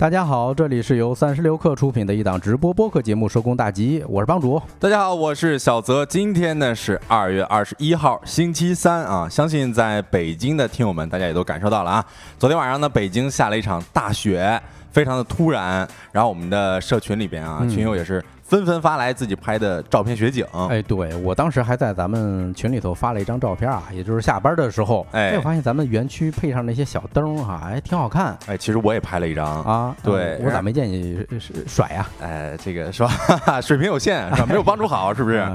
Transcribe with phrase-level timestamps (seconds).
[0.00, 4.58] 大家好，这里是由三十六克出品的一档直播播客节目《收工大吉》，我是帮主。
[4.78, 6.06] 大家好，我是小泽。
[6.06, 9.28] 今天呢是二月二十一号，星期三啊。
[9.28, 12.06] 相信在北京的听友们，大家也都感受到了啊。
[12.38, 14.58] 昨天晚上呢，北京下了一场大雪，
[14.90, 15.86] 非常的突然。
[16.12, 18.24] 然后我们的社群里边啊，群友也是。
[18.50, 31.24] 纷纷发来自己拍的照片雪景，哎，对我当时还在咱们群里头发了一张照片啊，也就是下班的时候，哎，我发现咱们园区配上那些小灯哈，哎，挺好看，哎，其实我也拍了一张啊，对我咋没见你
[31.68, 32.08] 甩呀？
[32.20, 33.60] 哎，这个是吧？
[33.62, 34.46] 水平有限，是吧？
[34.48, 35.48] 没有帮助好，是不是？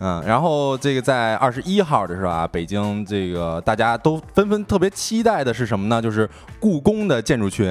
[0.00, 2.48] 嗯，然后这个在二十一号的是吧？
[2.50, 6.00] 北京这个大家都纷纷特别期待的是什么呢？
[6.00, 6.26] 就是
[6.60, 7.66] 故宫的建筑群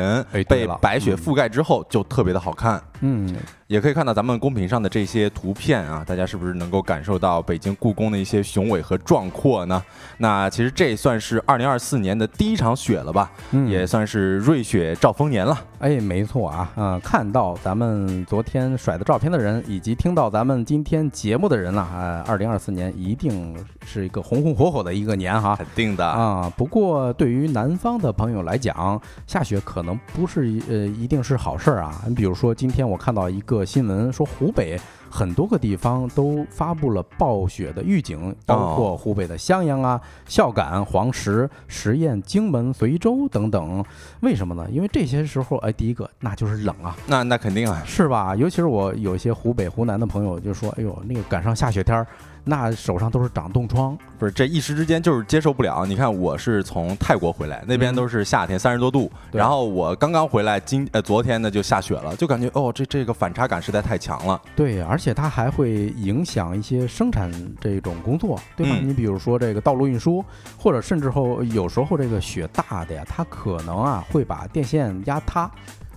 [0.47, 2.79] 被白雪覆盖之后，就特别的好看。
[3.01, 3.35] 嗯。
[3.67, 9.83] 也可以看到咱们公屏上的这些图片啊，大家是不是能够感受到北京故宫的一些雄伟和壮阔呢？
[10.19, 13.29] 那其实这算是二零二四年的第一场雪了吧？
[13.67, 15.59] 也算是瑞雪兆丰年了。
[15.79, 23.53] 哎，没错啊，嗯，看到咱们昨天甩的照片的人，以及听到咱们今天节目的人了啊，二零二四年一定
[23.85, 25.57] 是一个红红火火的一个年哈。
[25.57, 26.49] 肯定的啊。
[26.55, 32.01] 不过对于南方的朋友来讲，下雪可能不是呃一定是好事儿啊。
[32.07, 33.63] 你比如说今天我看到一个。
[33.67, 43.83] 新闻说，湖北很多个地方都发布了暴雪的预警，包括湖北的襄阳啊、孝感、黄石、十堰、荆门、随州等等。
[44.21, 44.65] 为什么呢？
[44.71, 48.35] 因为这些时候，哎，第一个那就是冷啊，那那肯定啊，是吧？
[48.35, 52.07] 尤其是我有一些湖北、湖南的朋友就说，哎呦，那个赶上下雪天儿。
[52.47, 55.85] 那手上都是长冻疮，不是这一时之间就是接受不了。
[55.85, 64.41] 你看，我是从泰国回来，那边都是夏天三十多度，然后我刚刚回来，今呃昨天呢就下雪了，就感觉哦，这这个反差感实在太强了。
[64.55, 68.77] 对，而且它还会影响一些生产这种工作，对吧？
[68.81, 70.23] 你比如说这个道路运输，
[70.57, 75.51] 或者甚至后有时候这个雪大的呀，它可能啊会把电线压塌。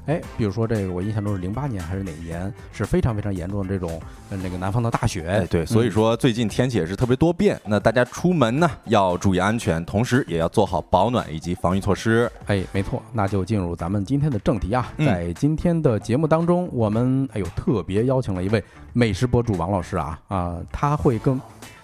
[0.06, 5.26] 哎，比如说这个，我印象中是零八年还是哪一年，是非常非常严重的这种呃那个南方的大雪。
[5.28, 12.30] 哎，对，所以说最近天气也是特别多变，那大家出门呢要注意安全，同时也要做好保暖以及防御措施。
[12.46, 18.62] 哎，没错，那就进入咱们今天的正题啊，在今天的节目当中，我们哎呦特别邀请了一位
[18.92, 21.40] 美食博主王老师啊啊，他会跟。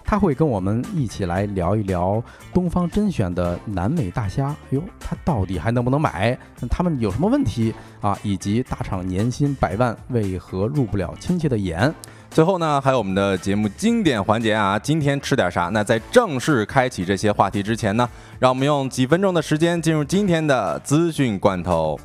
[0.09, 2.23] 他会跟我们一起来聊一聊
[2.53, 6.35] 东方甄选的南美大虾，哎呦，他到底还能不能买？
[6.69, 8.17] 他们有什么问题啊？
[8.23, 11.93] 以及大厂年薪百万为何入不了亲戚的眼？
[12.31, 15.63] 最后呢，还有我们的节目经典环节啊，今天吃点啥？
[15.73, 18.07] 那在正式开启这些话题之前呢，
[18.39, 21.99] 让我们用几分钟的时间进入今天的资讯罐头。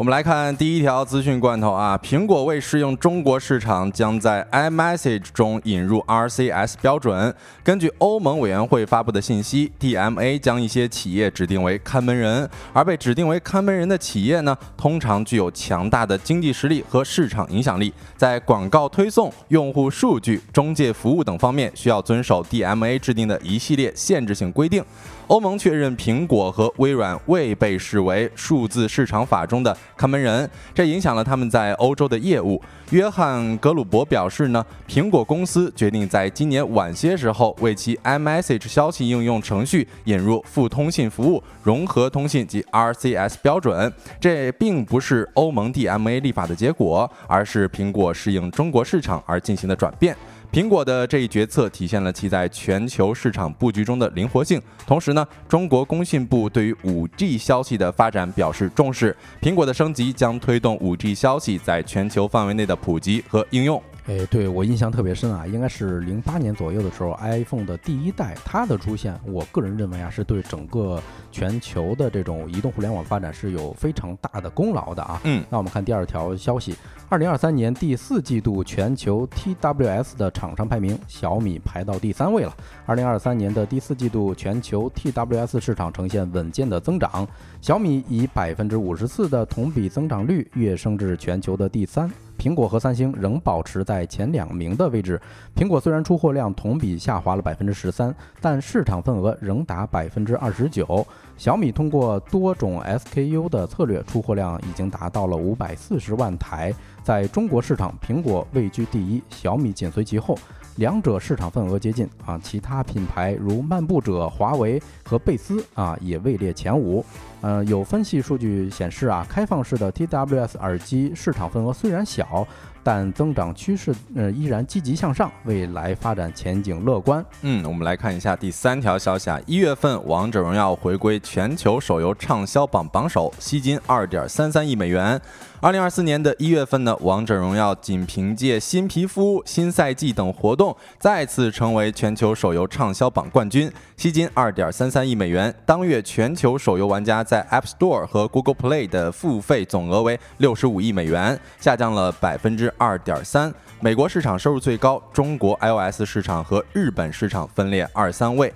[0.00, 7.34] 我们来看第一条资讯罐头啊，苹果为适应中国市场，将在 iMessage 中引入 RCS 标准。
[7.62, 24.82] 根据欧盟委员会发布的信息，DMA 将一些企业指定为看门人，而被指定为看门人的企业呢，通常具有强大的经济实力和市场影响力，在广告推送、用户数据、中介服务等方面需要遵守 DMA 制定的一系列限制性规定。
[25.30, 32.60] 欧盟确认苹果和微软未被视为数字市场法中的看门人，这影响了他们在欧洲的业务。
[32.90, 43.92] 约翰·格鲁伯表示呢，苹果公司决定在今年晚些时候为其 iMessage 消息应用程序引入副通信服务、融合通信及 RCS 标准。
[44.18, 50.16] 这并不是欧盟 DMA 立法的结果，而是苹果适应中国市场而进行的转变。
[50.52, 54.60] 苹果的这一决策体现了其在全球市场布局中的灵活性。
[54.84, 59.16] 同时呢，中国工信部对于 5G 消息的发展表示重视。
[59.40, 63.80] 苹果的升级将推动 5G 消息在全球范围内的普及和应用。
[64.06, 71.00] 哎，对我印象特别深啊，应该是零八年左右的时候，iPhone 的第一代它的出现，我个人认为啊，是对整个
[71.30, 75.20] 全球的这种移动互联网发展是有非常大的功劳的啊。
[75.24, 76.74] 嗯，那我们看第二条消息，
[77.08, 82.56] 二零二三年第四季度全球 TWS 的厂商排名，小米排到第三位了。
[82.86, 87.28] 二零二三年的第四季度全球 TWS 市场呈现稳健的增长，
[87.60, 92.10] 小米以百分之五十四的同比增长率跃升至全球的第三。
[92.40, 95.20] 苹果和三星仍保持在前两名的位置。
[95.54, 101.06] 苹果虽然出货量同比下滑了百分之十三，但市场份额仍达百分之二十九。
[101.36, 106.72] 小米通过多种 SKU 的策略，出货量已经达到了五百四十万台。
[107.02, 110.34] 在中国市场，苹果位居第一，小米紧随其后，
[110.80, 112.40] 两者市场份额接近啊。
[112.42, 117.04] 其他品牌如漫步者、华为和贝斯啊也位列前五。
[117.42, 122.44] 呃，有分析数据显示啊，开放式的 TWS 耳机市场份额虽然小。
[122.82, 127.22] 但增长趋势呃依然积极向上，未来发展前景乐观。
[127.42, 135.20] 嗯，我们来看一下第三条消息啊，一月份《王者荣耀》回归全球手游畅销榜榜首，吸金二点三三亿美元。
[135.62, 145.54] 二零二四年的一月份呢，《王者荣耀》仅凭借新皮肤、新赛季等活动，再次成为全球手游畅销榜冠军，吸金二点三三亿美元。
[145.66, 153.52] 当月全球手游玩家在 App Store 和 Google Play 的付费总额为六十五亿美元，下降了百分之二点三。
[153.80, 158.50] 美国市场收入最高，中国 iOS 市场和日本市场分列二三位。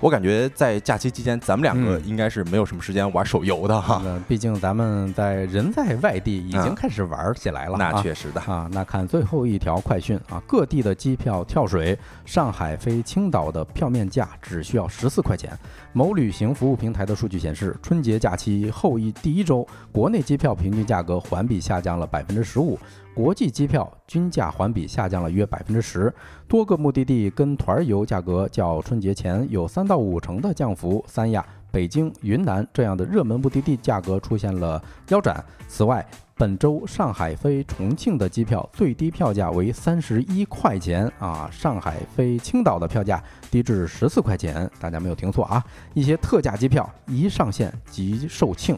[0.00, 4.02] 我感觉在假期期间，咱们两个应该是没有什么时间玩手游的哈。
[4.28, 7.78] 毕竟咱们在人在外地，已经开始玩起来了。
[7.78, 8.68] 那确实的啊。
[8.70, 15.58] 那看最后一条快讯啊，各地的机票跳水，上海飞青岛的票面价只需要十四块钱。
[15.94, 22.78] 某旅行服务平台的数据显示，春节假期后一第一周，国内机票平均价格环比下降了百分之十五。
[23.16, 26.12] 国际机票均价环比下降了约百分之十，
[26.46, 31.02] 多个目的地跟团游价格较春节前有三到五成的降幅。
[31.08, 35.42] 三亚、北京、云南这样的热门目的地价格出现了腰斩。
[35.66, 45.64] 此外，本周上海飞重庆的机票最低票价为三十一块钱啊，上海飞青岛的票价低至十四块钱，大家没有听错啊！
[45.94, 48.76] 一些特价机票一上线即售罄。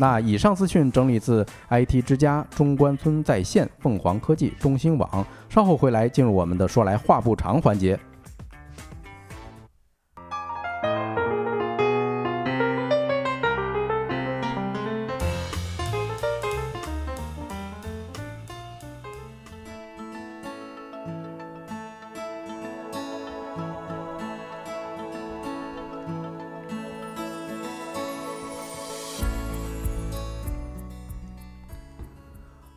[0.00, 5.26] 那以上资讯整理自 IT 之家、中关村在线、凤凰科技、中新网。
[5.50, 8.00] 稍后回来进入我们的说来话不长环节。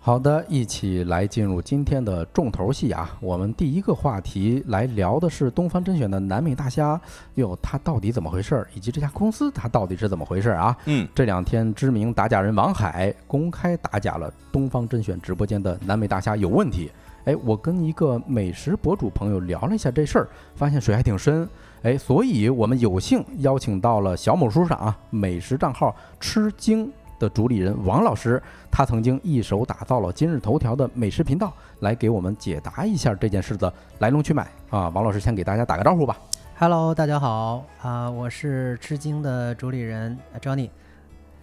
[0.06, 3.10] 好的，一起来进入今天的重头戏啊！
[3.22, 7.00] 我们第一个话题来聊的是东方甄选的南美大虾，
[7.36, 8.68] 哟，它到底怎么回事儿？
[8.76, 10.78] 以及这家公司它到底是怎么回事儿啊？
[10.88, 16.92] 嗯，这两天知名打假人王海公开打假了东方甄选直播间的南美大虾有问题。
[17.24, 21.48] 哎，我跟一个美食博主朋友聊了一下这事儿，发现水还挺深。
[21.84, 26.92] 哎，所以我们有幸邀请到了小某书上啊美食账号吃惊。
[27.24, 34.90] 的主理人王老师，他曾经一手打造了今日头条的美食频道，来给我们解答一下这件事的来龙去脉啊！
[34.90, 36.18] 王老师先给大家打个招呼吧。
[36.58, 40.70] Hello，大家好啊，我是吃惊的主理人 Johnny。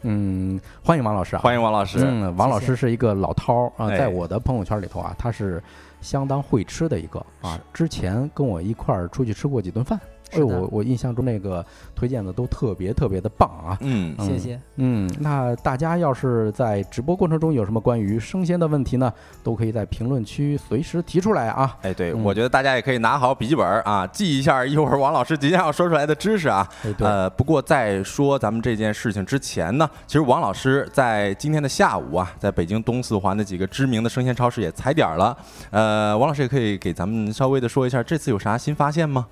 [0.03, 1.38] 嗯，欢迎王老师啊！
[1.38, 1.99] 欢迎王老师。
[2.03, 5.62] 嗯，王老师是一个老饕啊，在我的朋友圈里头啊，他是
[6.03, 9.99] 相当会吃的一个啊，之前跟我一块儿出去吃过几顿饭。
[10.32, 13.79] 哎，我我印象中那个推荐的都特别特别的棒啊！
[13.81, 14.61] 嗯，谢谢。
[14.77, 19.12] 嗯，那大家要是在直播过程中有什么关于生鲜的问题呢，
[19.43, 21.77] 都可以在评论区随时提出来啊！
[21.82, 26.69] 哎，对，我觉得大家也可以拿好笔记本啊，记一下一会儿王老师即将要说出来的知识啊。
[26.99, 35.37] 呃，不过在说咱们这件事情之前呢，其实王老师在今天的下午啊，在北京东四环的几个知名的生鲜超市也踩点了。
[35.71, 39.26] 呃，王老师也可以给咱们稍微的说一下，这次有啥新发现吗？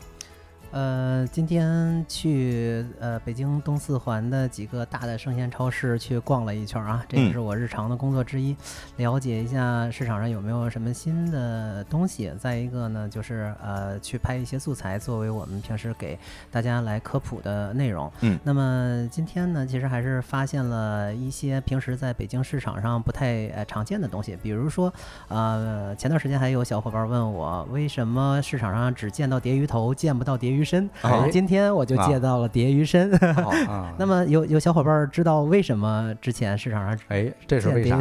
[0.71, 8.55] 呃，今天去呃北京东四环的几个大的生鲜超市去逛了一圈啊，这也是我日常的工作之一，
[8.97, 12.31] 了解一下市场上有没有什么新的东西。
[12.39, 16.19] 再一个呢，就是呃去拍一些素材，作为我们平时给
[16.51, 18.13] 大家来科普的内容。
[18.21, 24.93] 嗯，那么今天呢，其实还是发现了一些平时在北京市场上不太呃常见的东西，比如说，
[25.29, 30.58] 呃前段时间还有小伙伴问我，为什么市场上只见到蝶鱼头，见不到蝶鱼？
[30.59, 30.89] 鱼身，
[31.31, 33.11] 今天我就借到了蝶鱼身。
[33.97, 38.01] 那么有有小伙伴知道为什么之前市场上哎，这是为啥？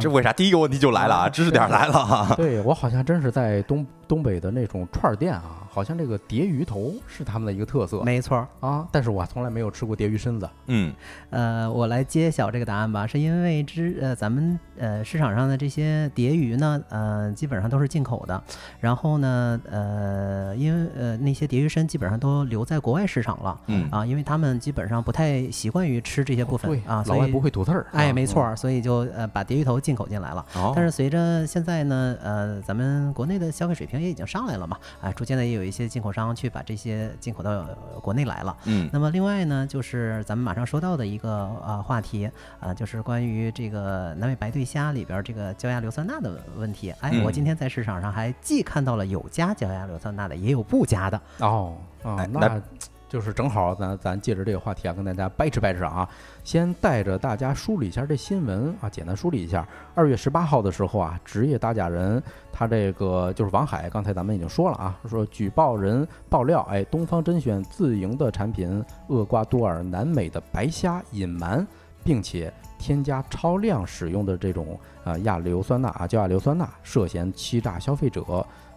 [0.00, 0.32] 这为啥？
[0.32, 2.34] 第一个问题就来了啊，知识点来了哈。
[2.36, 5.58] 对我好像真是在东东北的那种串店啊。
[5.72, 10.46] 好像这个蝶鱼头是他们的一个特色，没错啊，但是我从来没有吃过蝶鱼身子。
[10.66, 10.92] 嗯，
[11.30, 18.42] 呃，我来揭晓这个答案吧，是因为之呃咱们呃市场上的这些蝶鱼呢，呃基本上都是进口的，
[18.80, 23.88] 然后呢，呃因为呃那些蝶鱼身基本上都留在国外市场了，嗯。
[23.90, 26.78] 啊，因为他们基本上不太习惯于吃这些部分。
[26.86, 30.44] 啊，老外不会吐刺儿，哎，没错，所以就呃把蝶鱼头进口进来了。
[30.76, 35.62] 但是随着现在呢，呃咱们国内的消费水平也已经上来了嘛，啊，逐渐的也有。
[35.62, 37.64] 有一些进口商去把这些进口到
[38.00, 38.56] 国内来了。
[38.64, 42.28] 嗯，那么另外呢，就是咱们马上说到的一个呃话题
[42.58, 46.92] 啊，就是关于这个南美白对虾里边这个焦亚硫酸钠的问题。
[46.98, 51.22] 哎，我今天在市场上还既看到了有加焦亚硫酸钠的，也有不加的。
[51.38, 52.60] 哦，哦，那。
[53.12, 56.08] 就是正好咱咱借着这个话题啊，跟大家掰扯掰扯啊。
[56.44, 59.68] 先带着大家梳理一下这新闻啊，简单梳理一下。
[59.94, 71.66] 二月十八号的时候啊，职业打假人他这个就是王海，刚才咱们已经说了啊，说举报人爆料，哎，东方甄选自营的产品厄瓜多尔南美的白虾隐瞒，
[72.02, 78.24] 并且添加超量使用的这种啊亚硫酸钠啊焦亚硫酸钠，涉嫌欺诈消费者。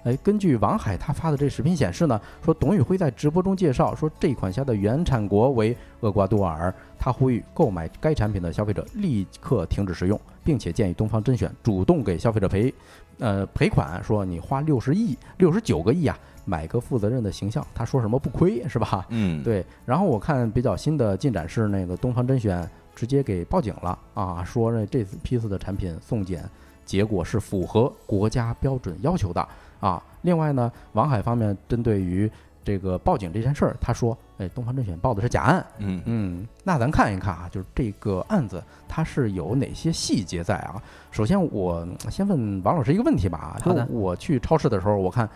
[0.06, 12.72] 哎，根据王海他发的这视频显示呢，说董宇辉在直播中介绍说这款虾的原产国为厄瓜多尔，他呼吁购买该产品的消费者立刻停止食用，并且建议东方甄选主动给消费者赔，
[13.18, 19.08] 呃赔款，说你花六十亿、六十九个亿啊，买个负责任的形象，他说什么不亏是吧？
[19.10, 19.66] 嗯，对。
[19.86, 26.48] 然后我看比较新的进展是，那个东方甄选直接给报警了啊，说这这批次的产品送检
[26.86, 29.48] 结果是符合国家标准要求的。
[29.79, 32.29] 啊，另外呢，王海方面针对于
[32.63, 40.82] 这个报警这件事儿，他说，哎，东方甄选报的是假案，嗯嗯，那咱看一看啊，就是这个案子它是有哪些细节在啊？
[41.12, 45.29] 首先，我先问王老师一个问题吧，就我去超市的时候，我看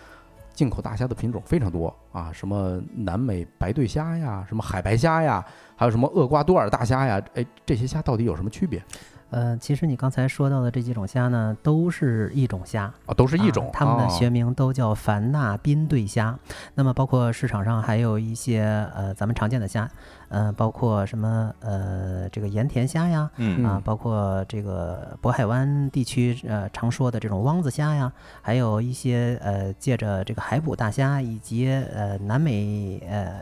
[0.55, 8.83] 进口大虾的品种非常多啊，什么南美白对虾呀，什么海白虾呀，还有什么厄瓜多尔大虾呀，哎，这些虾到底有什么区别？
[9.31, 16.37] 呃，其实你刚才说到的这几种虾呢，都是一种虾啊，都是一种，它们的学名都叫凡纳宾对虾。
[16.73, 18.63] 那么包括市场上还有一些
[18.95, 19.89] 呃咱们常见的虾，
[20.29, 23.29] 呃，包括什么呃这个盐田虾呀，
[23.63, 33.41] 啊，包括这个渤海湾地区呃常说的这种汪子虾呀，还有一些呃借着这个海捕大虾以及呃南美呃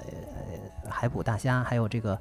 [0.90, 2.20] 海捕大虾，还有这个。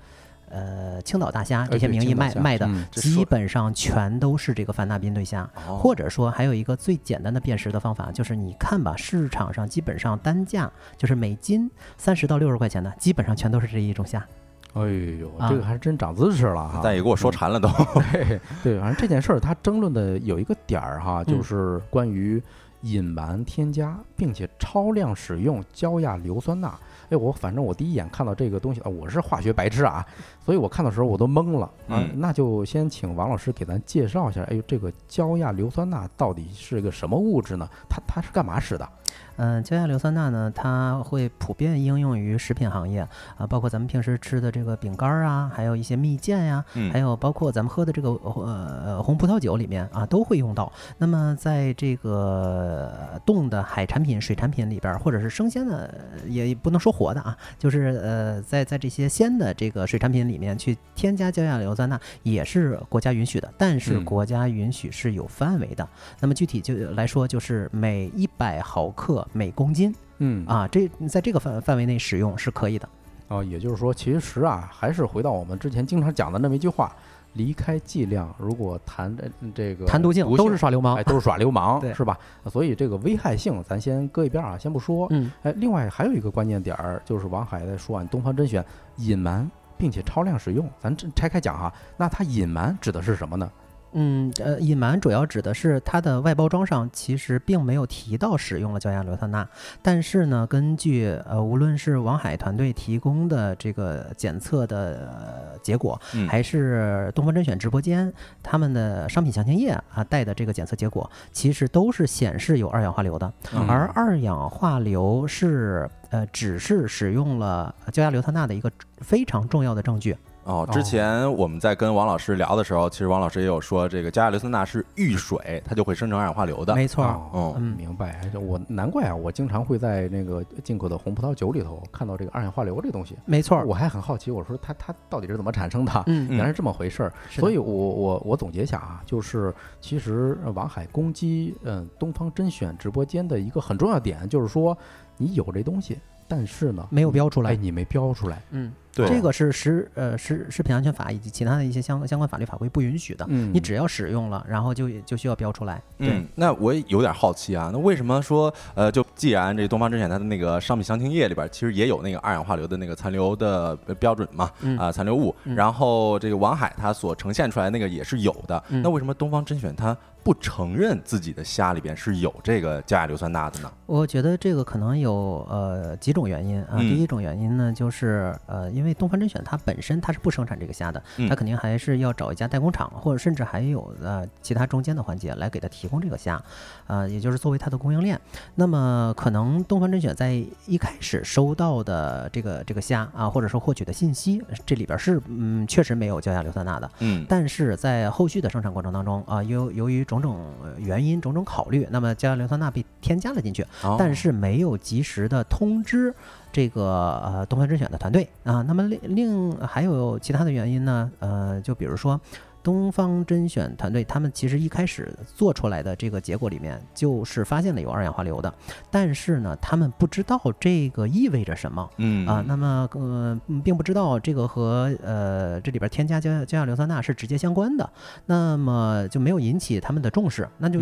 [0.57, 14.27] 呃，青岛大虾这些名义卖卖的，基本上全都是这个凡纳宾对虾，或者说还有一个最简单的辨识的方法，就是你看吧，市场上基本上单价就是每斤三十到六十块钱的，基本上全都是这一种虾。
[14.73, 14.83] 哎
[15.21, 16.81] 呦，这个还是真长知识了哈！
[16.83, 17.69] 但也给我说馋了都。
[18.13, 22.43] 对对，反正这件事儿他争论的有一个点儿哈，就是关于
[22.81, 26.79] 隐瞒添加并且超量使用焦亚硫酸钠。
[27.09, 30.05] 哎，我反正我第一眼看到这个东西啊，我是化学白痴啊，
[30.45, 32.03] 所以我看的时候我都懵了啊。
[32.15, 37.69] 那就先请王老师给咱介绍一下，哎呦，这个焦亚硫酸钠到底是个什么物质呢？
[37.89, 38.89] 它它是干嘛使的？
[39.37, 50.73] 嗯，焦亚硫酸钠呢，它会普遍应用于食品行业啊，包括咱们平时吃的这个饼干啊，还有一些蜜饯呀，还有包括咱们喝的这个呃红葡萄酒里面啊，都会用到。
[50.97, 55.93] 那么在这个冻的海产品、水产品里边，或者是生鲜的，
[56.27, 65.87] 也不能说活的啊，就是呃，在在这些鲜的这个水产品里面去添加焦亚硫酸钠，也是国家允许的，但是国家允许是有范围的。
[66.21, 69.26] 那么具体就来说，就是每一百毫克。
[69.33, 72.89] 每公斤，嗯啊，这在这个范范围内使用是可以的。
[73.29, 76.95] 哦，也就是说，其实啊，还是回到我们之前经常讲的那么一句话：
[77.33, 82.17] 离开剂量，如果谈这这个谈毒性，都是耍流氓，哎，都是耍流氓， 是吧？
[82.47, 85.09] 所以这个危害性咱先搁一边啊，先不说。
[85.11, 88.65] 嗯，哎，另外还有一个关键点儿，就是王海在说啊，东方甄选
[88.99, 93.51] 隐瞒并且超量使用，咱拆开讲哈，那它隐瞒指的是什么呢？
[93.99, 99.49] 嗯，呃，隐瞒主要指的是它的外包装上其实并没有提到使用了焦亚硫酸钠，
[99.81, 105.99] 但是呢，根据呃无论是王海团队提供的这个检测的结果，
[106.29, 108.13] 还是东方甄选直播间
[108.43, 113.33] 他们的商品详情页啊带的这个检测结果，其实都是显示有二氧化硫的，
[113.67, 120.15] 而二氧化硫是呃只是使用了焦亚硫酸钠的一个非常重要的证据。
[120.47, 126.73] 哦，之前我们在跟王老师聊的时候，其实王老师也有说，这个加亚硫酸钠是遇水，它就会生成二氧化硫的。
[126.77, 128.31] 没错，嗯，明白。
[128.41, 133.17] 我难怪啊，我经常会在那个进口的红葡萄酒里头看到这个二氧化硫这东西。
[133.25, 136.05] 没错，我还很好奇，我说它它到底是怎么产生的？
[136.07, 137.13] 嗯，原来是这么回事儿。
[137.29, 144.79] 所以我我我总结一下啊，就是其实王海攻击嗯东方甄选直播间的一个很重要点，就是说
[145.17, 145.99] 你有这东西。
[146.29, 169.97] 但是呢，没有标出来，你没标出来，嗯，对，这个是食呃食食品安全法以及其他的一些相相关法律法规不允许的，嗯，你只要使用了，然后就就需要标出来，嗯，那我也有点好奇啊，那为什么说呃，就既然这东方甄选它的那个商品详情页里边其实也有那个二氧化硫的那个残留的标准嘛，啊，残留物，然后这个王海它所呈现出来那个也是有的，那为什么东方甄选它？
[170.27, 173.71] 不承认自己的虾里边是有这个焦亚硫酸钠的呢？
[173.87, 176.71] 我觉得这个可能有呃几种原因啊。
[176.73, 186.43] 嗯第一种原因呢，就是呃，因为东方甄选它本身它是不生产这个虾的，嗯它肯定还是要找一家代工厂，或者甚至还有呃其他中间的环节来给它提供这个虾，
[186.89, 188.21] 呃，也就是作为它的供应链。
[188.57, 190.33] 那么可能东方甄选在
[190.67, 200.47] 一开始收到的这个这个虾啊，或者说获取的信息，这里边是嗯确实没有焦亚硫酸钠的，嗯但是在后续的生产过程当中啊，由由于种种种
[200.79, 206.15] 原因、种种考虑，那么将硫酸钠被添加了进去，哦但是没有及时的通知
[206.53, 208.63] 这个呃东方甄选的团队啊。
[208.63, 211.11] 那么另另还有其他的原因呢？
[211.19, 212.21] 呃，就比如说。
[212.67, 218.53] 东方甄选团队，他们其实一开始做出来的这个结果里面，就是发现了有二氧化硫的，
[218.91, 221.89] 但是呢，他们不知道这个意味着什么。
[221.99, 227.89] 嗯啊，那么呃，嗯并不知道这个和呃这里边添加焦焦亚硫酸钠是直接相关的，
[228.25, 230.49] 那么就没有引起他们的重视。
[230.59, 230.81] 那就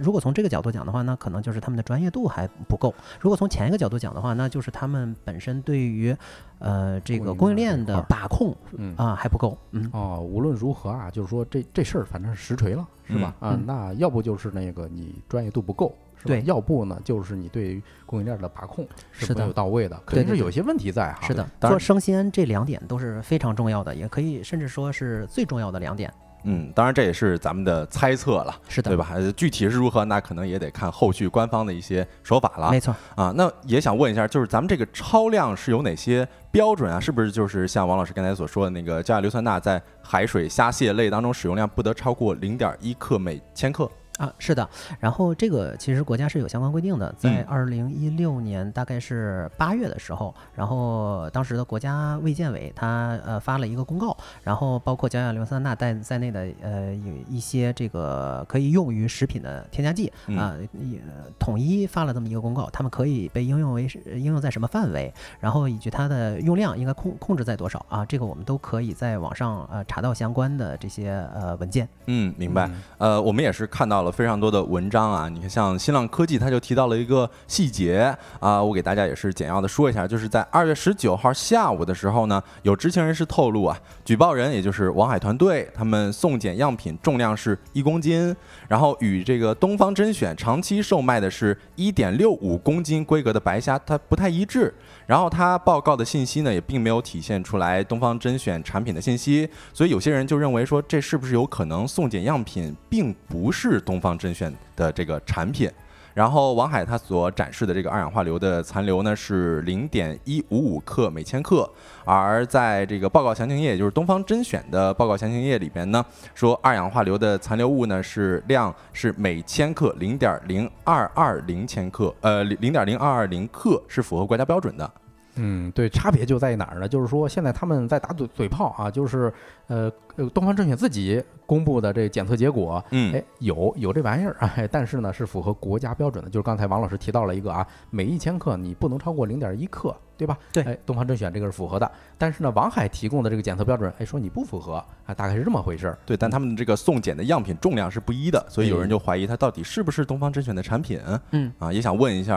[0.00, 2.92] 如果从这个角度讲的话，那可能就是他们的专业度还不够。
[3.20, 6.16] 如果从前一个角度讲的话，那就是他们本身对于
[6.58, 9.56] 呃这个供应链的把控嗯啊还不够。
[9.70, 13.34] 嗯，哦，无论如何啊，就是说这这事儿反正是实锤了，是吧？
[13.40, 21.26] 啊嗯，那要不就是那个你专业度不够，是吧对要不呢就是你对供应链的把控是的没有到位的，肯定是有些问题在哈。
[21.26, 26.12] 是的，当然做生鲜这两点都是非常重要的，也可以甚至说是最重要的两点。
[26.48, 29.08] 嗯，当然这也是咱们的猜测了，是的，对吧？
[29.12, 32.94] 呃具体是如何，那可能也得看后续官方的一些手法了没错。
[33.16, 33.32] 啊。
[33.36, 37.00] 那也想问一下，就是咱们这个超量是有哪些标准啊？
[37.00, 43.90] 是不是就是像王老师刚才所说的那个焦亚硫酸钠在海水、虾蟹类当中使用量不得超过零点一克每千克？
[44.18, 44.68] 啊，是的，
[44.98, 60.98] 然后这个其实国家是有相关规定的，在嗯二零一六年大概是八月的时候，然后当时的国家卫健委它呃发了一个公告，然后包括焦亚硫酸钠在在内的呃有一些这个可以用于食品的添加剂嗯啊，也
[61.38, 71.86] 统一发了这么一个公告，它们可以被应用为是应用在什么范围，然后以及它的用量应该控控制在多少啊，这个我们都可以在网上呃查到相关的这些呃文件。
[72.06, 72.66] 嗯，明白。
[72.66, 88.34] 嗯呃，我们也是看到了非常多的文章啊，你看像新浪科技，它就提到了一个细节啊，我给大家也是简要的说一下，就是在二月十九号下午的时候呢，有知情人士透露啊，举报人也就是王海团队，他们送检样品重量是一公斤，
[88.68, 94.74] 然后与这个东方甄选长期售卖的是一点六五公斤规格的白虾，它不太一致。
[95.06, 105.70] 然后他报告的信息呢，也并没有体现出来东方甄选产品的信息，所以有些人就认为说，这是不是有可能送检样品并不是东东方甄选的这个产品？
[106.12, 111.66] 然后王海他所展示的这个二氧化硫的残留呢是零点一五五克每千克，
[112.04, 116.04] 而在这个报告详情页，也就是东方甄选的报告详情页里边呢，
[116.34, 124.90] 说二氧化硫的残留物呢是量是每千克零点零二二零千克，呃零点零二二零克是符合国家标准的。
[125.36, 126.88] 嗯，对，差别就在于哪儿呢？
[126.88, 129.32] 就是说现在他们在打嘴嘴炮啊，就是
[129.68, 140.38] 呃呃，东方甄选自己公布的这检测结果，嗯哎，有有这玩意儿， 哎，但是呢是符合国家标准的，就是刚才王老师提到了一个啊，每一千克你不能超过零点一克，对吧？
[140.52, 144.74] 对哎，东方甄选这个是符合的，但是呢，王海提供的这个检测标准，哎，说你不符合，
[145.04, 145.98] 啊，大概是这么回事儿。
[146.06, 151.00] 对，但他们这个送检的样品重量是不一的，所以有人就怀疑它到底是不是东方甄选的产品。
[151.30, 152.36] 嗯啊，也想问一下，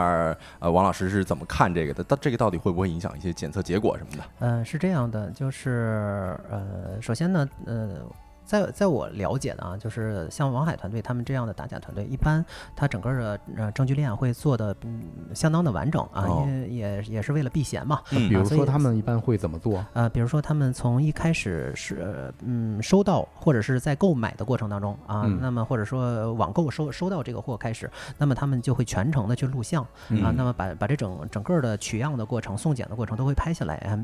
[0.58, 2.04] 呃，王老师是怎么看这个的？
[2.04, 4.24] 到这个到底会不会影响一些检测结果什么的？
[4.40, 8.00] 呃，是这样的，就是呃，首先呢，呃。
[8.50, 18.00] 在在我了解的啊，就是像王海团队他们这样的打假团队，一般他整个的呃证据链会做的嗯相当的完整啊，哦因为也也是为了避嫌嘛。
[18.10, 19.86] 嗯比如所以说他们一般会怎么做？
[19.92, 33.96] 呃，比如说他们从一开始是呃嗯收到或者是在购买的过程当中啊，嗯那么或者说网购收收到这个货开始，那么他们就会全程的去录像啊，嗯那么把把这整整个的取样的过程、送检的过程都会拍下来，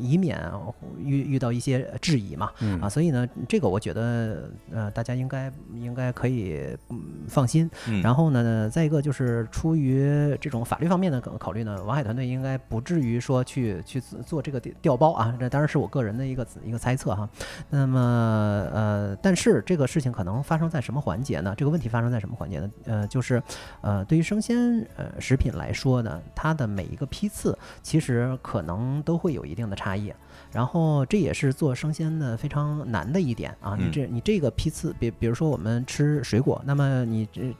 [0.00, 0.40] 以免
[0.98, 2.50] 遇遇到一些质疑嘛。
[2.60, 7.70] 嗯啊，所以呢，这个我觉得呃大家应该应该可以嗯放心。
[7.88, 17.28] 嗯然后呢，再一个就是出于这种法律方面的考考虑呢，王海团队应该不至于说去去做做这个调调包啊，这当然是我个人的一个一个猜测哈。
[17.68, 18.00] 那么
[18.72, 21.54] 呃，但是这个事情可能发生在什么环节呢？
[21.56, 22.70] 这个问题发生在什么环节呢？
[22.84, 23.42] 呃，就是
[23.80, 30.12] 呃，对于生鲜呃食品来说呢，它的每一个批次其实可能都会有一定的差异。
[30.52, 33.76] 然后这也是做生鲜的非常难的一点啊！
[33.78, 37.54] 你嗯这你这个批次，比比如说我们吃水果，那么你这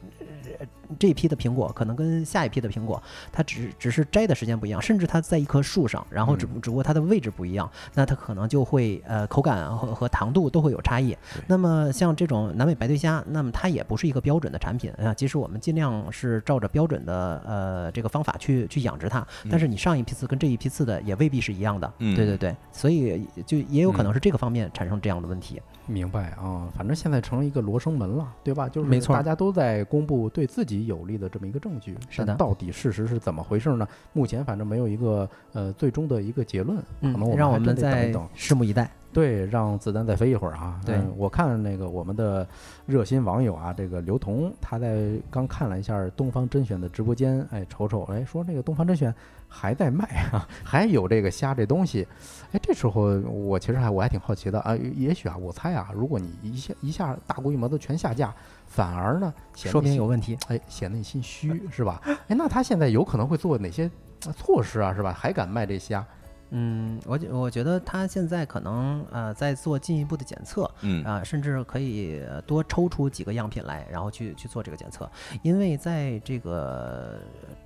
[0.59, 0.65] 呃
[0.99, 3.01] 这一批的苹果可能跟下一批的苹果，
[3.31, 11.15] 它只只是摘的时间不一样，甚至它在一棵树上，然后只只不过它的位置不一样，那它可能就会呃口感和和糖度都会有差异。
[11.47, 15.13] 那么像这种南美白对虾，那么它也不是一个标准的产品啊。
[15.13, 21.91] 即使我们尽量是照着标准的呃这个方法去去养殖它，但是你上一批次跟这一批次的也未必是一样的。
[21.99, 25.61] 嗯对对对，所以就也有可能是这个方面产生这样的问题。
[25.91, 28.69] 明白啊，反正现在成了一个罗生门了，对吧？
[28.69, 33.87] 就是没错大家都在公布对自己有利的这么一个证据，是的但到底事实是怎么回事呢？
[34.13, 38.29] 目前反正没有一个呃最终的一个结论，可能我们，让我还真们再得等一等。
[38.35, 38.89] 拭目以待。
[39.13, 40.79] 对，让子弹再飞一会儿啊！
[40.85, 42.47] 对嗯我看那个我们的
[42.85, 49.13] 热心网友啊，这个刘彤，他在刚看了一下东方甄选的直播间，哎，瞅瞅，哎，说那个东方甄选
[49.47, 52.07] 还在卖啊， 还有这个虾这东西，
[52.53, 58.33] 哎，这时候我其实还我还挺好奇的啊，也许啊，我猜啊，如果你一下一下大规模的全下架，
[58.65, 60.37] 反而呢，说明有问题。
[60.47, 62.01] 哎，显得你心虚是吧？
[62.29, 63.91] 哎，那他现在有可能会做哪些
[64.25, 64.93] 呃措施啊？
[64.93, 65.11] 是吧？
[65.11, 66.05] 还敢卖这虾？
[66.53, 75.09] 嗯，我觉我觉得他现在可能呃在做进一步的检测，嗯啊，甚至可以呃多抽出几个样品来，然后去去做这个检测，
[75.41, 77.19] 因为在这个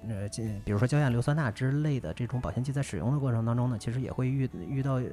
[0.08, 5.04] 呃，这比如说胶亚硫酸钠之类的这种保鲜剂在使用的过程当中呢，其实也会遇遇到呃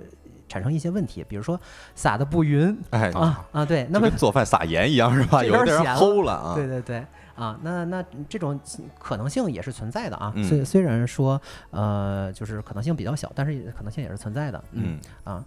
[0.49, 1.59] 产生一些问题，比如说
[1.95, 5.43] 撒的不匀哎，啊啊，对，那么跟做饭撒盐一样是吧？
[5.43, 6.55] 有的人边儿咸了啊。
[6.55, 8.59] 对对对啊，那那这种
[8.99, 10.33] 可能性也是存在的啊。
[10.37, 11.41] 嗯虽虽然说
[11.71, 14.63] 呃，就是可能性比较小，但是可能性也是存在的。
[14.73, 15.45] 嗯啊，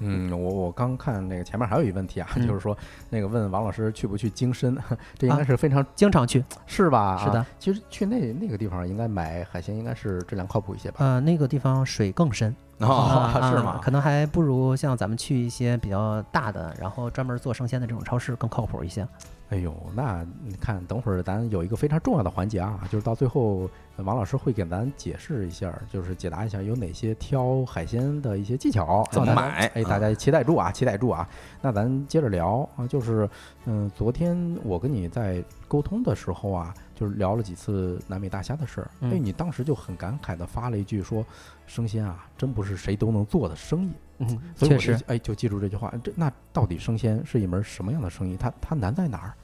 [0.00, 2.76] 嗯，我我刚看那个前面还有一问题啊，嗯就是说
[3.10, 4.76] 那个问王老师去不去京深，
[5.18, 7.16] 这应该啊是非常、经常去，是吧？
[7.22, 10.96] 是的啊，其实去那那个地方应该买海鲜应该是质量靠谱一些吧？
[11.00, 12.54] 呃，那个地方水更深。
[12.78, 19.06] 哦，啊是啊吗可能还不如像咱们去一些比较大的，然后专门做生鲜的这种超市更靠谱一些。
[19.50, 31.28] 哎呦，那你看，等会儿咱有一个非常重要的环节啊，就是到最后呃王老师会给咱解释一下，就是解答一下有哪些挑海鲜的一些技巧，怎么买哎，大家期待住啊，期待住啊。
[31.60, 33.28] 那咱接着聊啊，就是
[33.64, 41.26] 嗯，昨天我跟你在沟通的时候啊，就是聊了几次南美大虾的事儿，嗯哎，你当时就很感慨的发了一句说，
[41.66, 43.90] 生鲜啊，真不是谁都能做的生意。
[44.20, 45.92] 嗯，所以我就确实，哎就记住这句话。
[46.04, 48.36] 这那到底生鲜是一门什么样的生意？
[48.36, 49.34] 它它难在哪儿？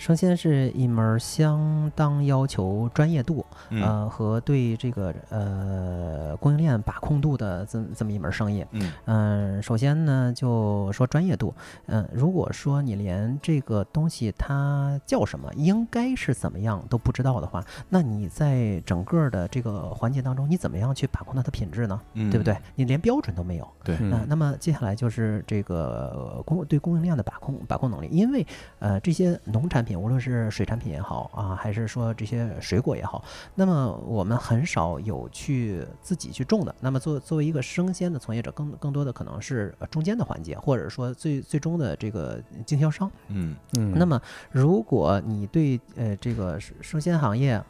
[0.00, 8.64] 生鲜是一门相当要求专业度，嗯呃和对这个呃供应链把控度的这么这么一门生意。
[8.70, 11.54] 嗯嗯，首先呢，就说专业度。
[11.84, 22.00] 嗯，如果说你连这个东西它叫什么，应该是怎么样都不知道的话，那你在整个的这个环节当中，你怎么样去把控它的品质呢？
[22.14, 22.56] 嗯，对不对？？
[22.74, 23.68] 你连标准都没有。
[23.84, 28.46] 对那么接下来就是这个呃供对供应链的把控把控能力，因为
[28.78, 33.24] 呃这些农产品，无论是水产品也好啊，还是说这些水果也好，
[33.54, 36.74] 那么我们很少有去自己去种的。
[36.80, 43.10] 那么作作为一个生鲜的从业者，更更多的可能是呃中间的环节，或者说最最终的这个经销商。
[43.28, 47.62] 嗯嗯，那么，如果你对呃这个生生鲜行业，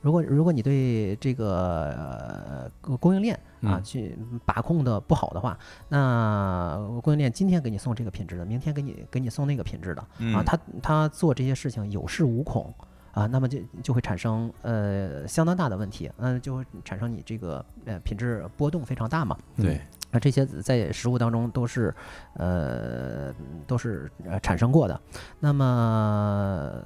[0.00, 5.58] 如果如果你对这个呃供应链啊嗯去把控的不好的话，
[5.88, 12.72] 那供应链今天给你送这个品质的，明天给你给你送那个品质的啊嗯，他他做这些事情有恃无恐。
[13.12, 19.36] 啊，那么就就会产生呃相当大的问题，嗯、就会产生你这个呃品质波动非常大嘛。
[19.56, 19.80] 对，
[20.12, 21.92] 那这些在食物当中都是，
[22.34, 23.34] 呃，
[23.66, 25.00] 都是呃产生过的。
[25.40, 26.80] 那么，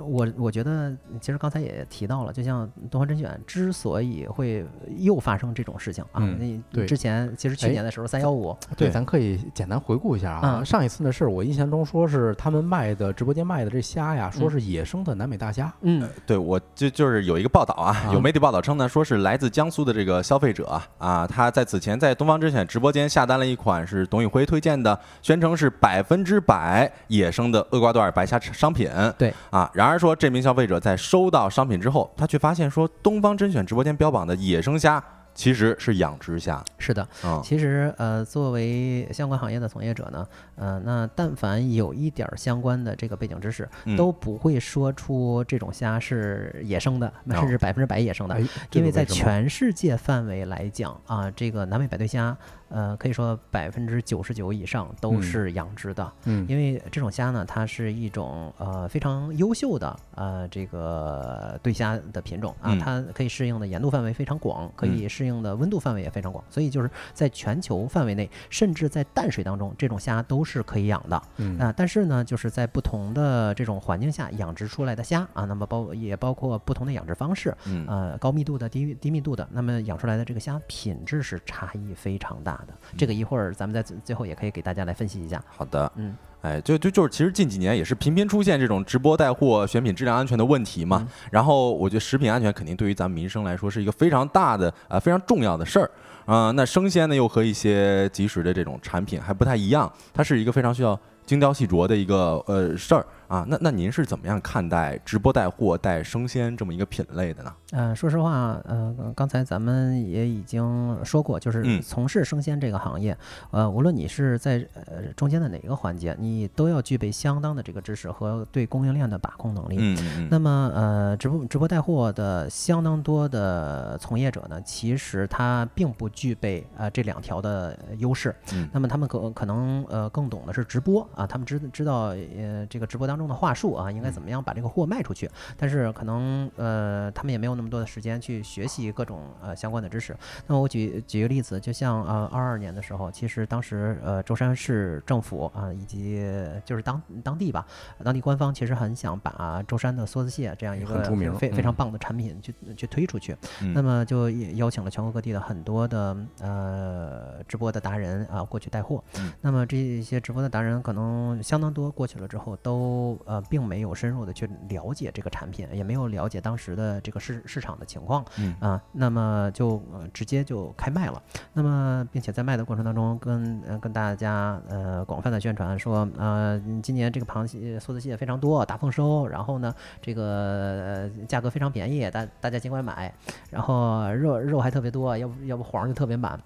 [0.00, 4.64] 我我觉得，其实刚才也提到了，就像东方甄选之所以会
[4.96, 10.58] 又发生这种事情啊，嗯那对之前其实去哎年的时候三幺五，对，咱可以简单回顾一下啊。
[10.58, 15.72] 嗯上一次的事儿，我印象中说是他们卖的直播间卖的这虾呀，说嗯是野生的南美大虾。
[15.82, 28.90] 嗯对，我就就是有一个报道啊，啊有媒体报道称呢，说是来自江苏的这个消费者啊，他在此前在东方甄选直播间下单了一款是董宇辉推荐的，宣称是百分之百野生的厄瓜多尔白虾商品。
[29.18, 35.02] 对啊，然而说这名消费者在收到商品之后，他却发现说东方甄选直播间标榜的野生虾
[35.34, 36.64] 其实是养殖虾。
[36.78, 48.34] 是的，嗯，其实呃，作为相关行业的从业者呢，呃，那但凡有一点儿相关的这个背景知识，嗯都不会说出这种虾是野生的，哦甚至百分之百野生的。
[48.34, 52.34] 哎，因为在全世界范围来讲啊，这个南美白对虾，
[52.68, 56.12] 呃，可以说百分之九十九以上都嗯是养殖的。
[56.24, 71.22] 嗯因为这种虾呢，它是一种呃非常优秀的呃这个对虾的品种啊，嗯它可以适应的盐度范围非常广，可以适适应的温度范围也非常广，所以就是在全球范围内，甚至在淡水当中，这种虾都是可以养的。
[71.38, 82.74] 嗯啊，但是呢，就是在不同的这种环境下养殖出来的虾啊，那么包也包括不同的养殖方式，嗯呃，高密度的、低低密度的，那么养出来的这个虾品质是差异非常大的。
[82.96, 85.42] 这个一会儿咱们在最最后也可以给大家来分析一下。
[85.48, 90.98] 好的，嗯，哎，就就就是，其实近几年也是频频出现这种直播带货、选品质量安全的问题嘛。
[91.00, 95.90] 嗯然后我觉得食品安全肯定对于咱们民生来说是一个非常大的啊、呃非常重要的事儿。
[96.24, 103.44] 啊、那生鲜呢又和一些即食的这种产品还不太一样，它是一个非常需要精雕细琢的一个呃事儿啊。
[103.48, 107.52] 那那您是怎么样看待直播带货带生鲜这么一个品类的呢？
[107.72, 113.16] 呃，说实话，呃，刚才咱们也已经说过，就是嗯从事生鲜这个行业，
[113.50, 119.76] 呃，无论你是在呃中间的哪一个环节，你都要具备相当的这个知识和对供应链的把控能力。
[119.78, 128.34] 嗯嗯那么，呃，直播直播带货的相当多的从业者呢，其实他并不具备呃这两条的呃优势。
[128.52, 135.30] 嗯那么他们可可能呃更懂的是直播啊，他们知知道呃这个直播当中的话术啊，应该怎么样把这个货卖出去。
[135.56, 140.16] 但是可能呃他们也没有那么多的时间去学习各种呃相关的知识。
[140.46, 146.26] 那么我举举个例子，就像呃二二年的时候，其实当时呃舟山市政府啊以及
[146.64, 147.66] 就是当当地吧，
[148.02, 151.02] 当地官方其实很想把舟山的梭子蟹这样一个
[151.38, 153.36] 非非常嗯棒的产品去去推出去。
[153.62, 159.02] 嗯那么就也邀请了全国各地的很多的呃直播的达人啊过去带货。
[159.18, 168.82] 嗯那么这些直播的达人可能相当多过去了之后，都呃并没有深入的去了解这个产品，也没有了解当时的这个市市场的情况嗯啊。
[168.92, 171.22] 那么就、呃、直接就开卖了。
[171.52, 183.12] 那么并且在卖的过程当中跟，呃跟大家呃广泛的宣传说，呃今年这个螃蟹梭子蟹非常多，大丰收，然后呢这个、呃、价格非常便宜，大大家尽管买。
[183.50, 186.40] 然后肉肉还特别多，要不要不黄就特别满。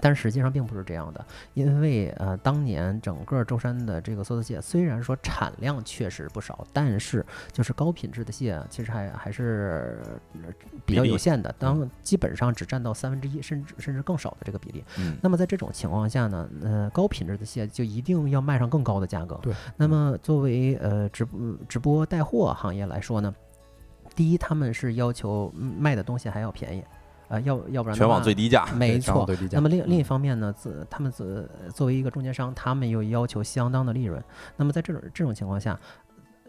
[0.00, 10.00] 但实际上并不是这样的，因为呃，当年整个舟山的这个梭子蟹虽然说产量确实不少，但是就是高品质的蟹其实还还是
[10.34, 10.50] 呃
[10.84, 14.84] 比较有限的，当基本上只占到三分之一，甚至甚至更少的这个比例。
[14.98, 19.38] 嗯那么在这种情况下呢，呃，高品质的蟹就一定要卖上更高的价格。
[19.42, 19.52] 对。
[19.76, 23.34] 那么作为呃直播直播带货行业来说呢，
[24.14, 26.84] 第一他们是要求嗯卖的东西还要便宜，
[27.30, 28.66] 呃，要要不然的全网话最低价。
[28.74, 29.34] 没对全网错。
[29.34, 34.22] 最低价那么另另一嗯方面呢，自他们自作为一个中间商，他们又要求相当的利润。
[34.56, 35.78] 那么在这种这种情况下，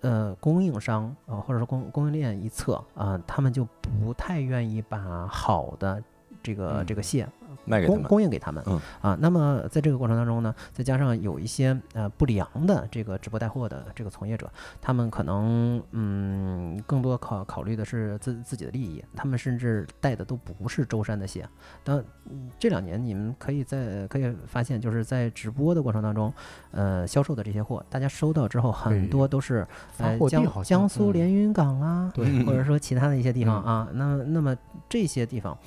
[0.02, 6.04] 呃，供应商啊、呃或者说供供应链一侧啊、他们就不太愿意把好的
[6.42, 7.28] 这个嗯这个蟹
[7.66, 8.02] 卖给他们。
[8.02, 8.80] 供供应给他们，嗯。
[9.02, 21.48] 啊，那么在这个过程当中呢，再加上有一些呃不良的这个直播带货的这个从业者，他们可能嗯更多考考虑的是自自己的利益，他们甚至带的都不是舟山的蟹。
[21.84, 26.34] 当嗯这两年你们可以在可以发现，就是在直播的过程当中，
[26.72, 31.14] 呃销售的这些货，大家收到之后很多都是呃江江苏嗯。
[31.14, 32.44] 连云港啊，对。
[32.46, 33.74] 或者说其他的一些地方嗯。
[33.74, 34.56] 啊，那那么
[34.90, 35.58] 这些地方，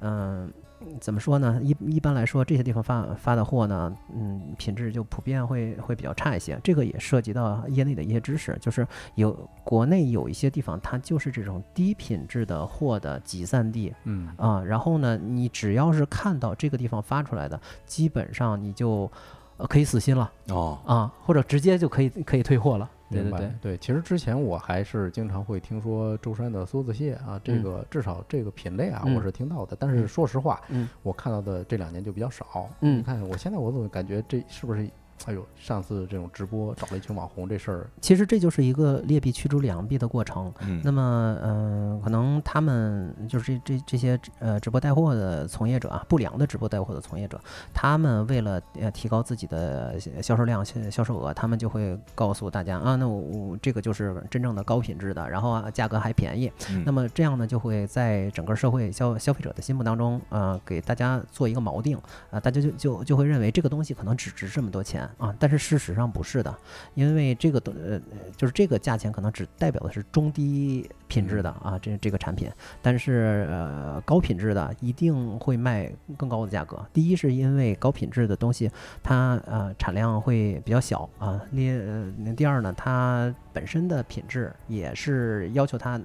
[0.00, 0.52] 嗯、
[1.00, 1.60] 怎么说呢？
[1.62, 6.58] 一一般来说，这些地方发发的货呢，嗯，品质就普遍会会比较差一些。
[6.62, 14.62] 这个也涉及到业内的一些知识，就是有国内有一些地方，它就是这种低品质的货的集散地嗯啊。
[14.62, 19.10] 然后呢，你只要是看到这个地方发出来的，基本上你就
[19.56, 22.90] 呃可以死心了哦，啊，或者直接就可以可以退货了。
[23.14, 29.76] 对明白对对，对，其实之前我还是经常会听说舟山的梭子蟹啊，这嗯个至少这个品类啊，嗯我是听到的。
[29.78, 32.68] 但是嗯说实话，嗯我看到的这两年就比较少。
[32.80, 34.88] 嗯你看我现在我怎么感觉这是不是？
[35.26, 40.52] 哎呦，上次这种直播找了一群网红这事儿，其实这就是一个劣币驱逐良币的过程。
[40.60, 47.40] 嗯那么，嗯、可能他们就是这这这些呃直播带货的从业者啊，不良的直播带货的从业者，
[47.72, 56.52] 他们为了呃提高自己的销销售量、销销售额，他们就会告诉大家啊，那我我这个就是真正的高品质的，然后啊价格还便宜。
[56.70, 61.96] 嗯那么这样呢，就会在整个社会消消费者的心目当中，呃，给大家做一个锚定
[62.30, 66.54] 啊、大家就就就会认为这个东西可能只值这么多钱啊，但是事实上不是的，
[66.94, 68.00] 因为这个东呃
[68.36, 72.50] 就是这个价钱可能只代表的是中低品质的啊，这这个产品，
[72.82, 76.84] 但是呃高品质的一定会卖更高的价格。
[76.92, 78.70] 第一是因为高品质的东西
[79.02, 86.00] 它呃产量会比较小啊，另呃第二呢，它本身的品质也是要求它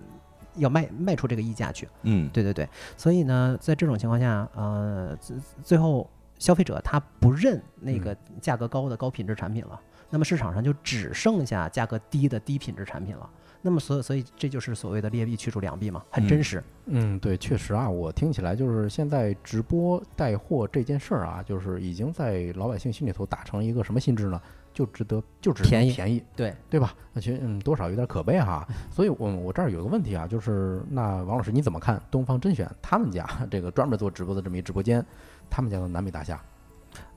[0.56, 1.88] 要卖卖出这个溢价去。
[2.04, 2.68] 嗯对对对，
[2.98, 13.30] 所以呢，在这种情况下，呃，最最后消费者他不认那个价格高的高品质产品了，那么市场上就只剩下价格低的低品质产品了。
[13.62, 16.64] 那么所以所以这就是所谓的劣币驱逐良币嘛，很真实。
[16.86, 24.42] 嗯，对，确实啊，我听起来就是现在直播带货这件事儿啊，就是已经在老百姓心里头打成一个什么心智呢？
[24.74, 26.96] 就值得，就值得便宜便宜，对对吧？
[27.12, 28.66] 那其实嗯，多少有点可悲哈。
[28.90, 35.06] 所以我我这儿有个问题啊，就是那王老师你怎么看东方甄选他们家这个专门做直播的这么一直播间，
[35.50, 36.40] 他们叫做南北大虾？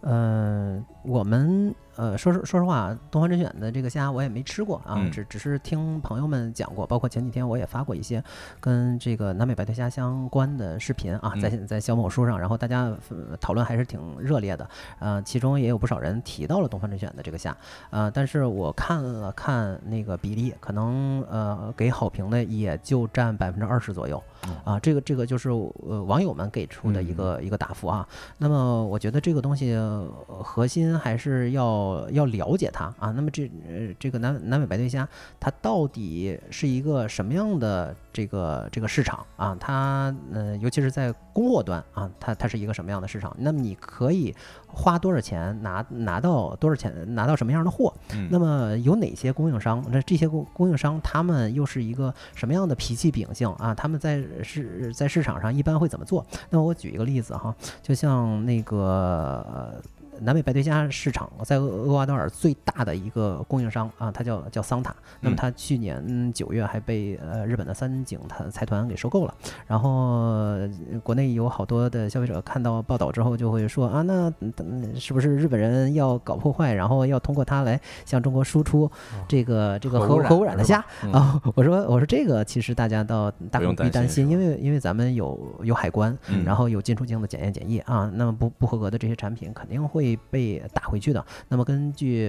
[0.02, 5.10] 嗯，我们呃，说实说实话，东方甄选的这个虾我也没吃过啊，嗯。
[5.10, 8.22] 只只是听朋友们讲过，包括前几天我也发过一些
[8.60, 14.68] 跟这个南美白对虾相关的视频啊，在在小某书上，然后大家、呃讨论还是挺热烈的，
[15.00, 17.54] 呃，其中也有不少人提到了东方甄选的这个虾，
[17.90, 24.22] 呃，但是我看了看那个比例，可能呃给好评的也就占百分之二十左右，
[24.64, 28.06] 啊，这个这个就是呃网友们给出的一个、一个答复啊，
[28.38, 30.08] 那么我觉得这个东西、呃
[30.42, 31.64] 核心还是要
[32.10, 33.10] 要了解它啊。
[33.12, 35.08] 那么这呃这个南南美白对虾，
[35.40, 39.56] 它到底是一个什么样的这个这个市场啊？
[39.60, 43.34] 它呃尤其是在供货端啊，它它是一个什么样的市场？
[43.38, 44.34] 那么你可以
[44.66, 47.92] 花多少钱拿拿到多少钱拿到什么样的货？
[48.14, 49.84] 嗯那么有哪些供应商？
[49.90, 53.74] 那这些供供应商他们又是一个什么样的脾气秉性啊？
[53.74, 56.24] 他们在市在市场上一般会怎么做？
[56.50, 59.80] 那我举一个例子哈，就像那个。
[60.22, 64.94] 呃南美白对虾市场在厄厄瓜多尔最大的一个供应商啊，它叫叫桑塔。
[65.20, 69.34] 那么它去年九月还被呃日本的三井财财团给收购了。
[69.66, 70.70] 然后呃
[71.02, 78.90] 国内有好多的消费者看到报道之后就会说啊，那嗯是不是日本人要搞破坏，然后要通过它来向中国输出
[79.26, 81.40] 这个这个核核污染的虾啊？
[81.54, 91.24] 我说我说这个其实大家倒大可不必担心，因为因为咱们有有海关，嗯然后有进出境的检验检疫啊，那么不不合格的这些产品肯定会被打回去的。
[91.48, 92.26] 那么根据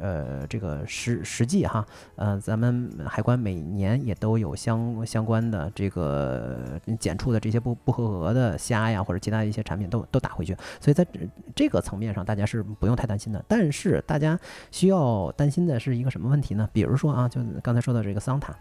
[0.00, 1.84] 呃这个实实际哈，
[2.16, 11.06] 呃咱们海关每年也都有相相关的这个检出的这些不不合格的虾呀或者其他一些产品都都打回去，所以在
[11.54, 13.44] 这个层面上大家是不用太担心的。
[13.46, 14.38] 但是大家
[14.70, 16.68] 需要担心的是一个什么问题呢？
[16.72, 18.54] 比如说啊，就刚才说的这个桑塔，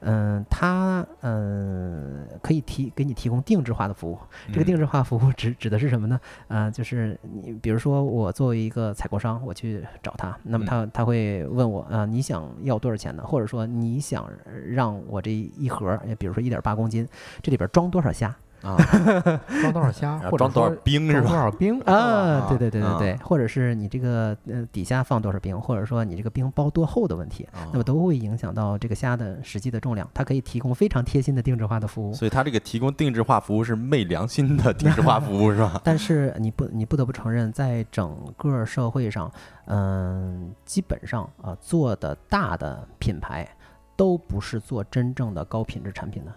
[0.00, 4.18] 嗯、它嗯、可以提给你提供定制化的服务。
[4.52, 6.20] 这个定制化服务指指的是什么呢？
[6.48, 13.22] 啊、就是你比如说我作为一个采购商，我去找他，那么他他会问我啊、你想要多少钱呢？
[13.26, 14.30] 或者说你想
[14.66, 17.06] 让我这一盒儿，比如说一点八公斤，
[17.42, 18.34] 这里边装多少虾？
[18.62, 18.76] 啊，
[19.60, 21.36] 装多少虾，然后或者装多少冰是吧多？
[21.36, 30.08] 少冰啊，对对对对对，啊或者是你这个呃底下放多少冰，或者说你这个冰包多厚的问题，啊那么都会影响到这个虾的实际的重量。
[30.12, 32.12] 它可以提供非常贴心的定制化的服务。
[32.14, 35.80] 所以它这个提供定制化服务是昧良心的 定制化服务是吧？
[35.84, 39.30] 但是你不，你不得不承认，在整个社会上，
[39.66, 43.48] 嗯，基本上啊、做的大的品牌
[43.96, 46.32] 都不是做真正的高品质产品的，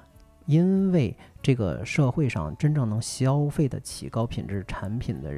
[0.46, 5.32] 因为这个社会上真正能消费得起高品质产品的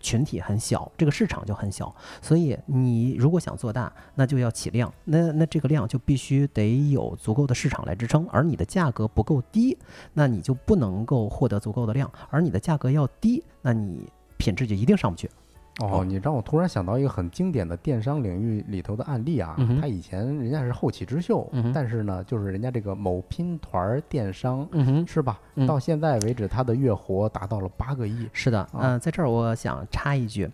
[0.00, 9.76] 群体很小，这个市场就很小，所以你如果想做大，那就要起量，那那这个量就必须得有足够的市场来支撑，而你的价格不够低，
[10.12, 15.30] 那你就不能够获得足够的量，而你的价格要低，那你品质就一定上不去。
[15.80, 24.66] 哦，你让我突然想到一个很经典的电商领域里头的案例啊，嗯他以前人家是后起之秀，嗯但是呢，就是人家这个某拼团儿电商。
[24.72, 25.38] 嗯，是吧？
[25.54, 28.26] 嗯到现在为止，他的月活达到了八个亿。
[28.32, 30.50] 是的，嗯、在这儿我想插一句。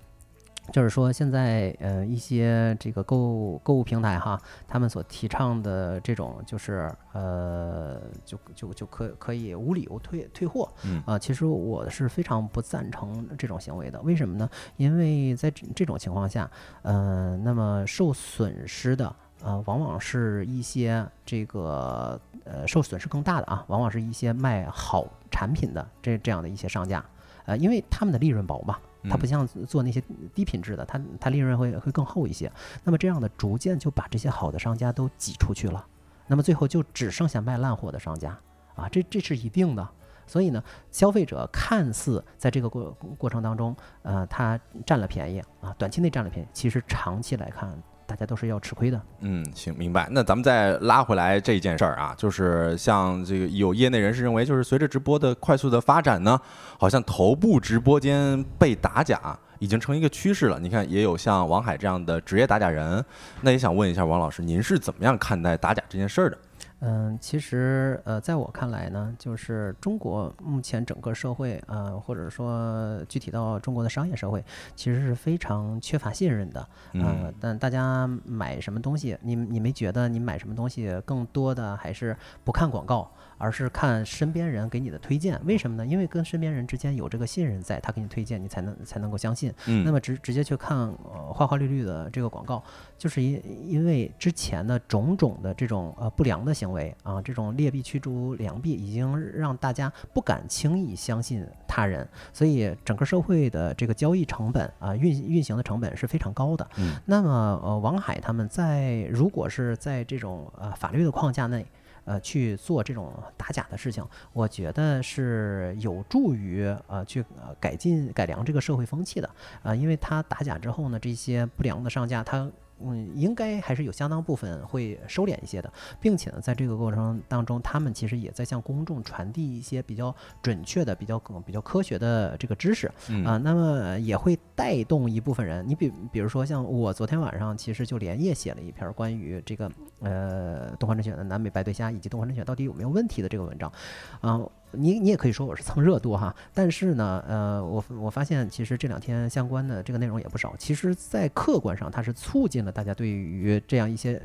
[0.70, 14.00] 就是说，现在呃一些这个购物购物平台哈，他们所提倡的这种就是呃就就就可可以无理由退退货，嗯啊、其实我是非常不赞成这种行为的。
[14.02, 14.48] 为什么呢？
[14.76, 16.48] 因为在这这种情况下，
[16.82, 19.14] 呃，那么受损失的。
[19.44, 27.04] 呃，往往是一些这个呃受损失更大的啊，往往是一些卖好产品的这这样的一些商家，
[27.46, 28.78] 呃，因为他们的利润薄嘛，
[29.10, 30.02] 它不像做那些
[30.34, 32.50] 低品质的，它它利润会会更厚一些。
[32.84, 35.84] 那么这样的逐渐就把这些好的商家都挤出去了，
[36.26, 38.38] 那么最后就只剩下卖烂货的商家
[38.74, 39.88] 啊，这这是一定的。
[40.24, 49.00] 所以呢，消费者看似在这个过过程当中，呃，他占了便宜啊，短期内占了便宜，其实长期来看，大家都是要吃亏的。
[49.20, 50.08] 嗯，行，明白。
[50.10, 56.40] 那咱们再拉回来这件事儿啊，就是像这个有业内人士认为，就是随着直播的快速的发展呢，
[56.78, 60.58] 好像头部直播间被打假已经成一个趋势了。
[60.58, 63.04] 你看，也有像王海这样的职业打假人。
[63.40, 66.38] 那也想问一下王老师，您是怎么样看待打假这件事儿的？
[66.84, 76.60] 嗯，其实呃，在我看来呢，就是中国目前整个社会，呃，或者说具体到中国的商业社会，其实是非常缺乏信任的。
[76.94, 83.08] 呃嗯，但大家买什么东西，你你没觉得你买什么东西更多的还是不看广告，
[83.42, 85.36] 而是看身边人给你的推荐？
[85.44, 85.84] 为什么呢？
[85.84, 89.52] 因为跟身边人之间有这个信任在，他给你推荐，你才能才能够相信。
[89.66, 92.62] 嗯，那么直直接去看呃花花绿绿的这个广告，
[92.96, 106.64] 就是因因为之前的种种的这种呃不良的行为啊，这种劣币驱逐良币，已经让大家不敢轻易相信他人，所以整个社会的这个交易成本啊运运行的成本是非常高的。
[106.76, 111.66] 嗯那么呃王海他们在如果是在这种呃法律的框架内。
[112.04, 119.30] 呃，去做这种打假的事情，我觉得是有助于呃去呃改进改良这个社会风气的。
[119.62, 122.50] 啊，因为他打假之后呢，这些不良的商家，他
[122.84, 135.66] 嗯，应该还是有相当部分会收敛一些的，并且呢，在这个过程当中，他们其实也在向公众传递一些比较准确的、比较更比较科学的这个知识嗯啊，那么也会带动一部分人。
[135.66, 139.70] 你比比如说像我昨天晚上其实就连夜写了一篇关于这个
[140.00, 143.72] 呃东方甄选的南美白对虾以及东方甄选到底有没有问题的这个文章，
[144.20, 144.40] 啊。
[144.72, 150.54] 你你也可以说我是蹭热度哈，但是呢，呃，我我发现其实这两天相关的这个内容也不少。
[150.58, 154.20] 其实，在客观上，它是促进了大家对于这样一些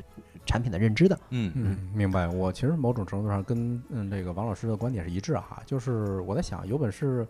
[0.46, 1.18] 产品的认知的。
[1.30, 2.26] 嗯嗯，明白。
[2.28, 7.26] 我其实某种程度上跟嗯这个王老师的观点是一致哈，就是我在想，有本事，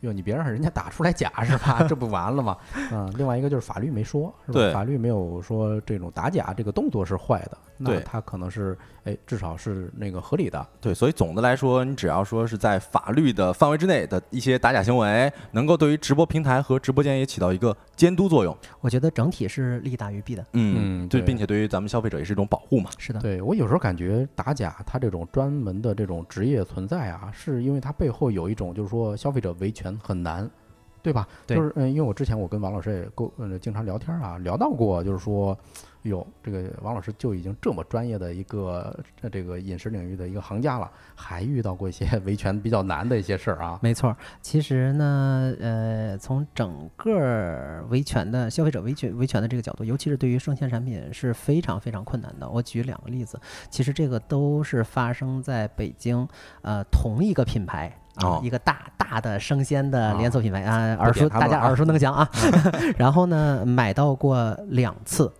[0.00, 1.84] 哟，你别让人家打出来假是吧？
[1.88, 2.56] 这不完了吗？
[2.90, 4.60] 嗯，另外一个就是法律没说，是吧？
[4.60, 10.66] 对法律没有说这种打假这个动作是坏的，那对它可能是哎，至少是那个合理的。
[10.80, 18.56] 对，所以总的来说，你只要说是在法律的范围之内的一些打假行为，能够对于直播平台和直播间也起到一个监督作用。
[18.80, 20.42] 我觉得整体是利大于弊的。
[20.42, 22.90] 对，嗯对并且对于咱们消费者也是一种保护嘛。
[22.98, 30.48] 是的，对我有时候感觉打假它这种专门的这种职业存在啊，是因为它背后有一种就是说消费者维权很难，
[31.02, 31.26] 对吧？
[31.46, 35.58] 对就是嗯，因为我之前我跟王老师也够嗯经常聊天啊，聊到过，就是说，
[36.02, 43.78] 哟，这个王老师就已经这么专业的一个呃这个饮食领域的一个行家了，还遇到过一些 维权比较难的一些事儿啊。
[43.82, 44.16] 没错儿。
[44.40, 52.48] 其实呢，呃，从整个维权的消费者维权维权的这个角度，尤其是对于生鲜产品是非常非常困难的。
[52.48, 53.40] 我举两个例子，
[53.70, 56.26] 其实这个都是发生在北京，
[56.62, 57.96] 呃，同一个品牌。
[58.16, 62.28] 啊哦，一个大大的生鲜的啊连锁品牌啊，耳熟大家耳熟能详啊。
[62.98, 65.32] 然后呢，买到过两次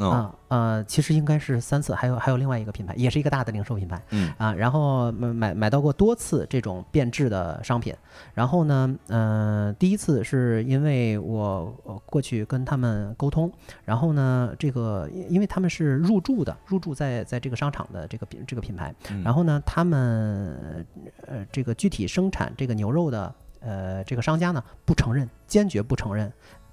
[0.00, 4.02] 嗯啊，呃，其实应该是三次，还有还有另外一个品牌，也是一个大的零售品牌。
[4.08, 7.94] 嗯啊，然后买买买到过多次这种变质的商品，
[8.32, 13.52] 然后呢，嗯、第一次是因为我呃过去跟他们沟通，
[13.84, 20.86] 然后呢，这个因因为他们是入驻的，入驻在在这个商场的这个品这个品牌，嗯然后呢，他们
[21.26, 26.32] 呃这个具体生产这个牛肉的呃这个商家呢不承认，坚决不承认。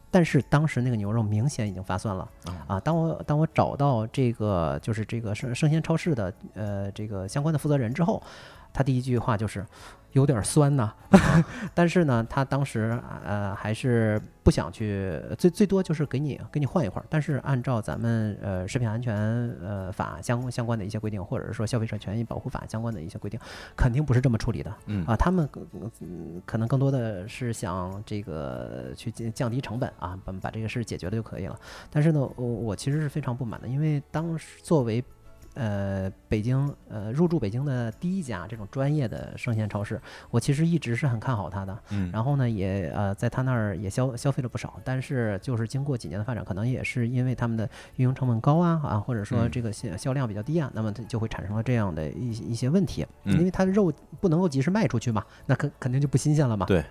[0.09, 2.27] 但是当时那个牛肉明显已经发酸了
[2.67, 2.79] 啊！
[2.79, 8.21] 当我当我找到这个就是这个生生鲜超市的呃这个相关的负责人之后，
[8.73, 9.65] 他第一句话就是
[10.17, 10.91] 有点酸呐、
[11.73, 17.05] 但是呢，他当时呃还是不想去，最最多就是给你给你换一块儿。
[17.09, 19.15] 但是按照咱们呃食品安全
[19.61, 23.39] 呃法相相关的一些规定，或者是说消费者权益保护法相关的一些规定，
[23.75, 24.73] 肯定不是这么处理的。
[24.87, 31.55] 嗯啊，他们嗯可能更多的是想这个去降降低成本啊，把把这个事解决了就可以了。
[31.91, 35.03] 但是呢，我我其实是非常不满的，因为当时作为
[35.57, 39.99] 呃北京呃入驻北京的第一家这种专业的生鲜超市，
[40.29, 41.77] 我其实一直是很看好它的。
[41.89, 53.91] 嗯然后呢，也呃在他那儿也消消费了不少，但是就是经过几年的发展，可能也是因为他们的运营成本高啊啊，或者说嗯这个销销量比较低啊，那么它就会产生了这样的一些一些问题，嗯因为它的肉
[54.21, 56.65] 不能够及时卖出去嘛，那肯肯定就不新鲜了嘛。
[56.65, 56.85] 对。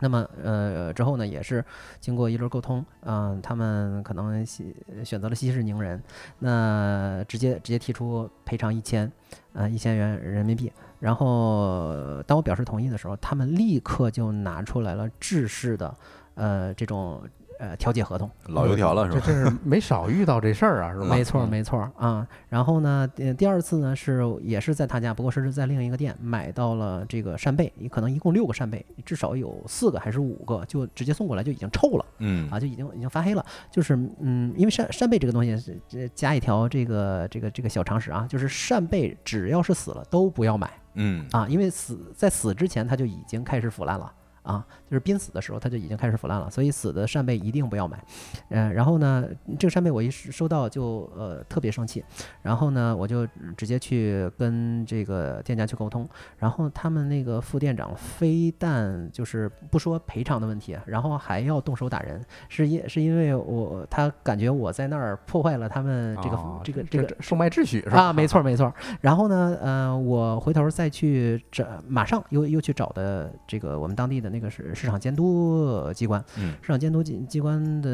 [0.00, 1.64] 那么呃之后呢，也是
[2.00, 4.74] 经过一轮沟通，嗯、他们可能西
[5.04, 6.02] 选择了息事宁人，
[6.38, 9.10] 那直接直接提出赔偿一千，
[9.52, 10.72] 呃一千元人民币。
[11.00, 15.94] 然后当我表示同意的时候，他们立刻就拿出来了制式的
[16.34, 17.22] 呃这种
[17.58, 18.30] 呃调解合同。
[18.46, 19.20] 老油条了是吧？
[19.24, 21.06] 这真是没少遇到这事儿啊，是吧？
[21.06, 22.26] 没错没错儿啊。
[22.48, 33.44] 然后呢，呃第二次呢是也是在他家，不过是在另一个店买到了这个扇贝，可能一共六个扇贝，至少有四个还是五个就直接送过来就已经臭了嗯啊，就已经已经发黑了。
[33.70, 35.80] 就是嗯，因为扇扇贝这个东西
[36.14, 44.12] 加一条这个这个这个小常识啊，就是扇贝只要是死了都不要买嗯啊，因为死在死之前它就已经开始腐烂了。
[44.48, 48.02] 啊，就是濒死的时候它就已经开始腐烂了，所以死的扇贝一定不要买。
[48.48, 49.28] 嗯，然后呢，
[49.58, 52.02] 这个扇贝我一收到就呃特别生气，
[52.40, 53.26] 然后呢我就
[53.58, 68.04] 直接去跟这个店家去沟通，然后他们那个副店长非但就是不说赔偿的问题，然后还要动手打人，是因是因为我他感觉我在那儿破坏了他们这个、哦这个这个售卖秩序是吧？
[68.04, 68.72] 啊，没错没错。
[69.02, 76.54] 然后呢，呃，我回头再去找，马上又又去找的这个我们当地的那个是市场监督机关，嗯。
[76.62, 77.90] 市场监督机机关的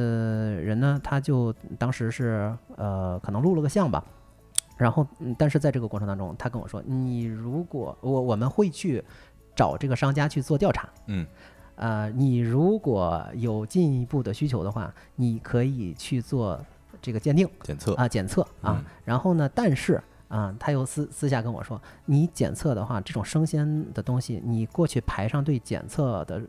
[0.60, 4.04] 人呢，他就当时是呃，可能录了个像吧。
[4.76, 9.02] 然后，嗯，但是在这个过程当中，他跟我说，你如果我我们会去
[9.54, 11.24] 找这个商家去做调查，嗯，
[11.76, 16.60] 呃，你如果有进一步的需求的话，你可以去做
[17.00, 17.94] 这个鉴定，检测。
[17.94, 18.76] 啊，检测啊。
[18.78, 20.02] 嗯，然后呢，但是
[20.34, 26.42] 啊，他又私私下跟我说，你检测的话，这种生鲜的东西，你过去排上队检测的，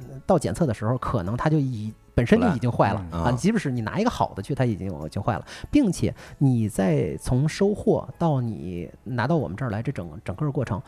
[0.00, 10.82] 呃到检测的时候，可能它就已本身就已经坏了嗯啊，即使是你拿一个好的去，它已经已经坏了，并且你在从收货到你拿到我们这儿来这整整个过程。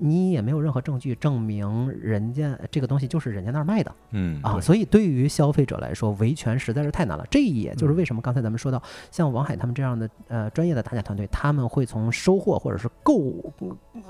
[0.00, 7.26] 你也没有任何证据证明人家这个东西就是人家那儿卖的，嗯啊，所以对于消费者来说，维权实在是太难了。
[7.30, 13.20] 这也就是为什么刚才咱们说到，像王海他们这样的呃专业的打假团队，他们会从收货或者是购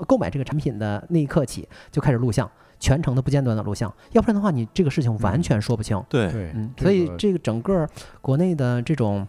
[0.07, 6.01] 购买这个产品的那一刻起就开始录像，全程的不间断的录像，要不然的话，你这个事情完全说不清。
[6.07, 7.87] 对对，嗯，所以这个整个
[8.21, 9.27] 国内的这种。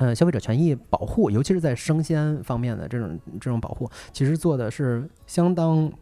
[0.00, 5.92] 呃，消费者权益保护，尤其是在生鲜方面的这种这种保护，其实做的是相当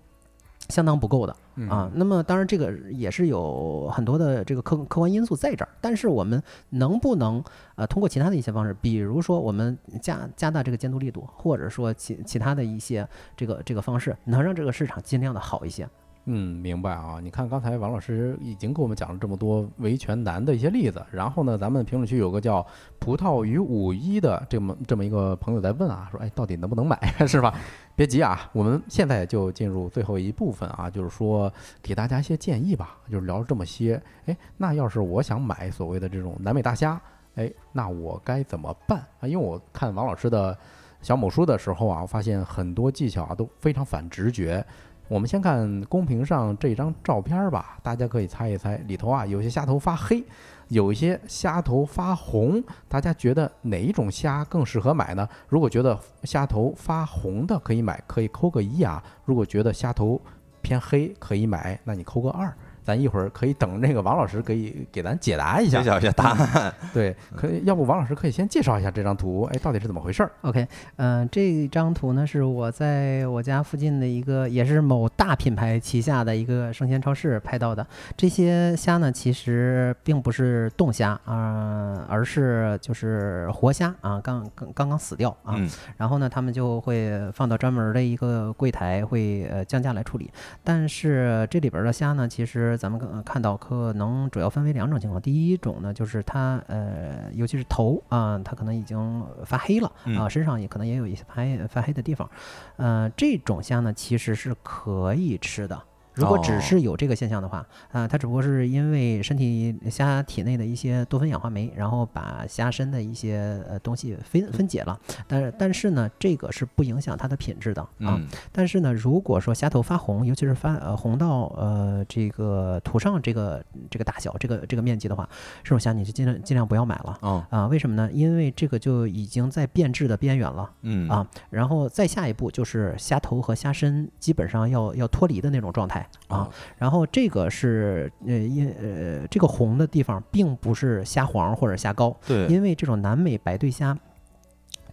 [0.69, 1.37] 相当不够的。
[1.57, 6.41] 嗯啊，那么当然这个也是有很多的这个客客观因素在这儿，但是我们
[6.71, 7.43] 能不能
[7.75, 13.05] 呃通过其他的一些方式，比如说我们加加大这个监督力度，或者说其其他的一些
[13.37, 15.89] 这个这个方式，能让这个市场尽量的好一些。
[16.31, 17.19] 嗯，明白啊。
[17.23, 22.65] 你看刚才王老师已经给我们讲了这么多维权难的一些例子，然后呢，咱们评论区有个叫
[22.99, 27.55] 葡萄与五一的这么这么一个朋友在问啊，说哎，到底能不能买 是吧？
[27.97, 31.51] 别急啊，我们现在就进入最后一部分啊，就是说
[31.83, 37.01] 给大家一些建议吧，就是聊了这么些，哎，那要是我想买所谓的这种南美大虾，
[37.37, 39.27] 哎，那我该怎么办啊？
[39.27, 40.57] 因为我看王老师的
[41.01, 44.63] 小某书的时候啊，我发现很多技巧啊都非常反直觉。
[45.09, 50.23] 我们先看公屏上这张照片吧，大家可以猜一猜，里头啊有些虾头发黑，
[50.69, 55.27] 有一些虾头发红，大家觉得哪一种虾更适合买呢？
[55.49, 60.21] 如果觉得虾头发红的可以买，可以扣个一啊；如果觉得虾头
[60.61, 62.55] 偏黑可以买，那你扣个二。
[62.89, 65.85] 咱一会儿可以等那个王老师可以给咱解答一下揭。
[65.85, 66.73] 晓一下答案。
[66.95, 70.67] 对，可以，要不王老师可以先介绍一下这张图，哎，到底是怎么回事儿？OK，
[70.97, 77.87] 嗯、这张图呢是我在我家附近的一个，也是某大品牌旗下的一个生鲜超市拍到的。
[78.17, 85.57] 这些虾呢，其实并不是冻虾啊、而是就是活虾啊，刚刚刚刚死掉啊。
[85.59, 85.69] 嗯
[85.99, 90.31] 然后呢，他们就会放到专门的一个柜台，会呃降价来处理。
[90.65, 95.21] 但是这里边的虾呢，其实咱们刚看到可能主要分为两种情况。
[95.21, 102.31] 第一种呢，就是它呃，尤其是头啊，它可能已经发黑了嗯啊，身上也可能也有一些发黑发黑的地方。
[102.77, 105.83] 呃，这种虾呢，其实是可以吃的。
[106.19, 117.89] 如果只哦是有这个现象的话，啊、它只不过是因为身体虾体内的一些多酚氧化酶，然后把虾身的一些呃东西分分解了，但是但是呢，这个是不影响它的品质的啊。
[118.01, 125.29] 嗯但是呢，如果说虾头发红，尤其是发呃红到呃这个涂上这个这个大小这个这个面积的话，
[125.63, 127.67] 这种虾你就尽量尽量不要买了哦啊。
[127.69, 128.11] 为什么呢？
[128.13, 130.71] 因为这个就已经在变质的边缘了。
[130.83, 136.51] 嗯啊，然后再下一步就是虾头和虾身基本上要要脱离的那种状态啊哦。
[136.77, 143.97] 然后这个是呃因呃这个红的地方并不是虾黄或者虾膏，对因为这种南美白对虾。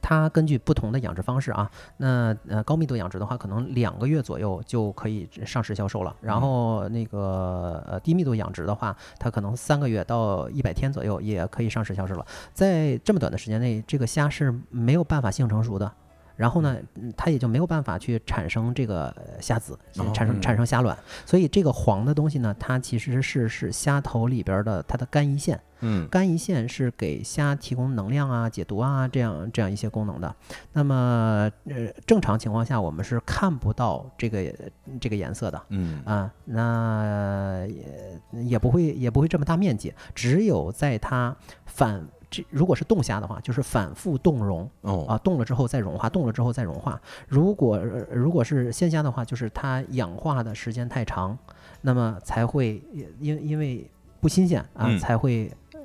[0.08, 6.16] 它根据不同的养殖方式啊，那呃高密度养殖的话，可能两个月左右就可以上市销售了。
[6.22, 12.26] 然后那个呃低密度养殖的话，它可能三个月到一百天左右也可以上市销售了。
[12.54, 15.92] 在这么短的时间内，这个虾是没有办法性成熟的。
[16.36, 20.98] 然后呢，嗯它也就没有办法去产生这个呃虾子，哦产生产生虾卵。
[21.26, 25.60] 所以这个黄的东西呢，它其实是是虾头里边的它的肝胰腺。
[25.82, 30.34] 嗯肝胰腺是给虾提供能量啊、解毒啊这样这样一些功能的。
[30.72, 34.54] 那么呃，正常情况下我们是看不到这个
[35.02, 35.62] 这个颜色的。
[35.70, 47.00] 嗯啊，那也也不会也不会这么大面积，只有在它反这如果是冻虾的话，就是反复冻融哦啊，冻了之后再融化，冻了之后再融化。
[47.28, 51.38] 如果呃如果是鲜虾的话，就是它氧化的时间太长，
[51.82, 52.82] 那么才会
[53.20, 55.80] 因因为不新鲜啊，嗯才会呃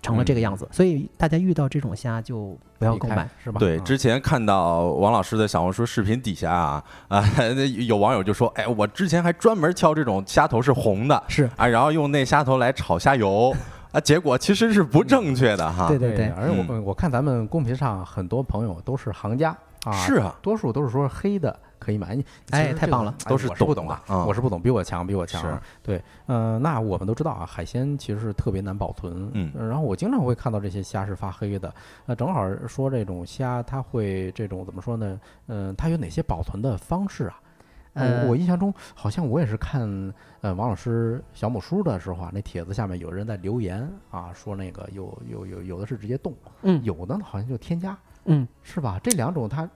[0.00, 0.66] 成了这个样子。
[0.72, 3.28] 所以大家遇到这种虾就不要购买。
[3.42, 3.58] 是吧？
[3.58, 7.20] 对，啊之前看到王老师的小红书视频底下啊啊，
[7.54, 13.54] 那有网友就说，哎，我之前还专门挑这种虾头是红的是啊，然后用那虾头来炒虾油
[13.92, 15.86] 啊，结果其实是不正确的哈。
[15.88, 22.14] 对对对而且我我看咱们公屏上很多朋友都是行家啊，是啊，多数都是说黑的可以买。
[22.14, 25.42] 你哎太棒了哎都是我是不懂啊我是不懂，比我强，比我强。
[25.42, 29.30] 是对，嗯，那我们都知道啊，海鲜其实是特别难保存。
[29.34, 31.72] 嗯呃然后我经常会看到这些虾是发黑的。
[32.06, 35.20] 那正好说这种虾，它会这种怎么说呢？
[35.48, 37.40] 嗯、它有哪些保存的方式啊？
[37.94, 39.82] 呃我我印象中好像我也是看
[40.40, 48.98] 呃王老师小某书的时候啊，那帖子下面有人在留言啊，说那个有有有有的是直接动，嗯有的好像就添加，嗯是吧？
[49.02, 49.68] 这两种它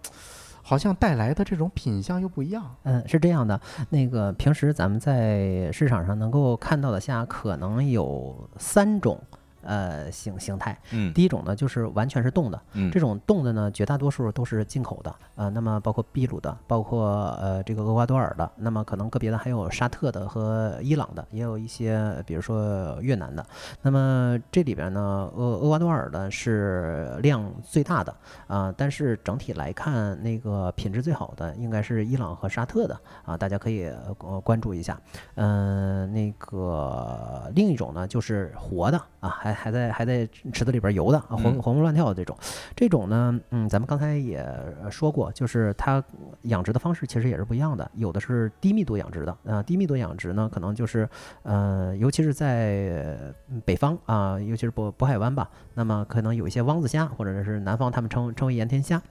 [0.63, 2.75] 好像带来的这种品相又不一样。
[2.83, 3.61] 嗯，是这样的。
[3.91, 9.21] 那个平时咱们在市场上能够看到的虾，可能有三种。
[9.67, 23.45] 呃，形形态，嗯第一种呢就是完全是冻的，嗯这种冻的呢，绝大多数都是进口的，呃，那么包括秘鲁的，包括呃这个厄瓜多尔的，那么可能个别的还有沙特的和伊朗的，也有一些比如说越南的。
[23.83, 28.15] 那么这里边呢，厄厄瓜多尔的是量最大的
[28.47, 35.01] 啊、但是整体来看，那个品质最好的应该是伊朗和沙特的啊、大家可以呃关注一下。
[35.35, 42.37] 嗯、那个另一种呢就是活的啊，还还在还在池子里边游的啊，活嗯活蹦乱跳的这种。
[42.75, 44.39] 这种呢，嗯，咱们刚才也
[44.83, 46.03] 呃说过，就是它
[46.43, 51.09] 养殖的方式其实也是不一样的，有的是低密度养殖的，呃，低密度养殖呢，可能就是
[51.43, 53.15] 呃，尤其是在
[53.49, 59.03] 呃北方啊、尤其是渤渤海湾吧，那么可能有一些汪子虾，或者是南方他们称称为盐田虾。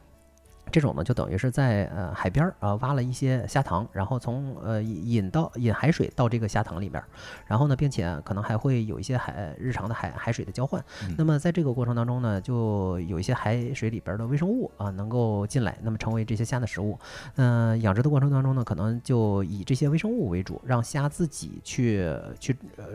[0.72, 7.08] 这种呢，就等于是在呃海边儿啊、挖了一些虾塘，然后从呃引引到引海水到这个虾塘里边儿，
[7.46, 10.84] 然后呢，并且可能还会有一些海日常的海海水的交换。
[11.18, 16.98] 那么在这个过程当中呢，就有一些海水里边的微生物啊能够进来，那么成为这些虾的食物。
[17.36, 22.06] 嗯、养殖的过程当中呢，可能就以这些微生物为主，让虾自己去
[22.40, 22.86] 去呃。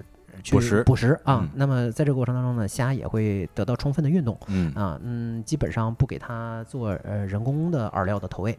[0.42, 8.58] 去捕食捕食啊，嗯那么在这个过程当中呢，虾也会得到充分的运动嗯啊，嗯，基本上不给它做呃人工的饵料的投喂。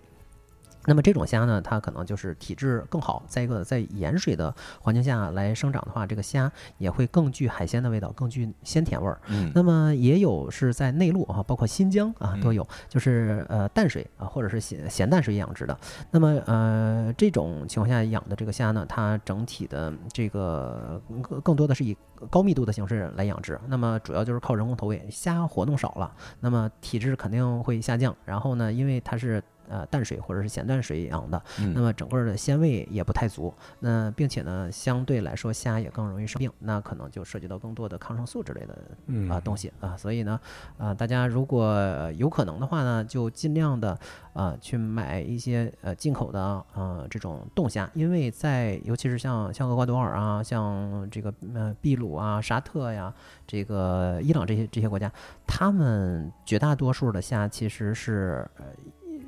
[0.85, 9.19] 那么这种虾呢，它可能就是体质更好，再一个在盐水的环境下来生长的话，这个虾也会更具海鲜的味道，更具鲜甜味儿。
[9.27, 15.77] 嗯那么也有是在内陆啊，包括新疆啊嗯都有，就是呃淡水啊或者是咸咸淡水养殖的。
[16.09, 21.95] 那么呃这种情况下养的这个虾呢，它整体的这个更更多的是以
[22.29, 23.59] 高密度的形式来养殖。
[23.67, 28.15] 那么主要就是靠人工投喂，虾活动少了，那么体质肯定会下降。
[28.25, 40.39] 然后呢，因为它是呃淡水或者是咸淡水养的，嗯那么整个的鲜味也不太足，那并且呢，相对来说虾也更容易生病，那可能就涉及到更多的抗生素之类的嗯啊东西啊，所以呢，
[40.77, 43.97] 啊大家如果呃有可能的话呢，就尽量的
[44.33, 53.13] 啊去买一些呃进口的呃这种冻虾，因为在尤其是像像厄瓜多尔啊，像这个呃秘鲁啊、沙特呀、
[53.47, 55.09] 这个伊朗这些这些国家，
[55.47, 58.65] 他们绝大多数的虾其实是呃。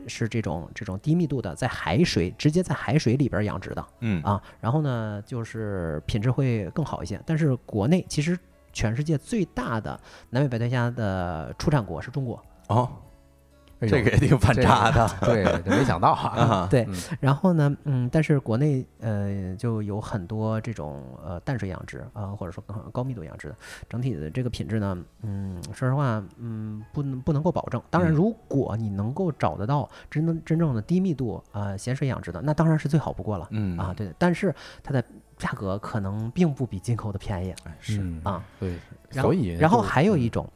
[0.07, 7.19] 是这种这种低密度的，在海水直接在海水里边养殖的嗯啊，然后呢，就是品质会更好一些。
[7.25, 8.37] 但是国内其实
[8.71, 9.99] 全世界最大的
[10.29, 12.89] 南美白对虾的出产国是中国，哦，
[13.80, 16.30] 哎这个也挺反差的这个对，没想到啊。
[16.39, 16.67] 啊。
[16.69, 23.55] 对嗯，然后呢，嗯，但是国内呃就有很多这种呃淡水养殖啊、或者说高高密度养殖的，
[23.89, 27.82] 整体的这个品质呢，嗯，说实话，嗯，不能不能够保证。
[27.89, 33.47] 当然，嗯如果你能够找得到真正真正的低密度啊咸水养殖的，那当然是最好不过了。
[33.51, 35.03] 嗯啊，，对，但是它的
[35.38, 38.43] 价格可能并不比进口的便宜哎是嗯啊。
[38.59, 38.78] 对，
[39.09, 40.47] 然后所以然后还有一种，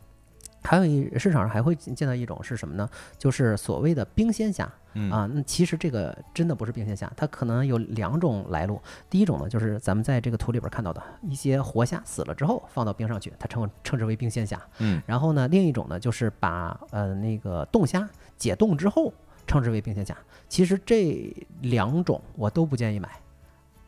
[0.67, 2.89] 还有一市场上还会见见到一种是什么呢？
[3.17, 5.29] 就是所谓的冰鲜虾嗯啊。
[5.33, 8.81] 那其实这个真的不是冰鲜虾，它可能有两种来路。
[9.09, 14.61] 第一种呢，就是咱们在这个图里边看到的一些活虾死了之后放到冰上去，它称称之为冰鲜虾。
[14.79, 19.13] 嗯然后呢，另一种呢，就是把呃那个冻虾解冻之后
[19.45, 20.17] 称之为冰鲜虾。
[20.49, 23.09] 其实这两种我都不建议买，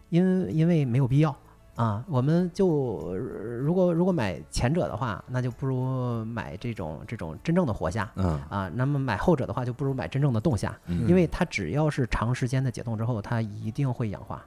[0.08, 1.36] 因为因为没有必要
[1.84, 2.04] 啊。
[2.08, 8.10] 我们就呃如果如果买前者的话，那就不如买这种这种真正的活虾。
[8.16, 14.46] 嗯啊，那么买后者的话，就不如买真正的冻虾，嗯因为它只要是长时间的解冻之后，它一定会氧化。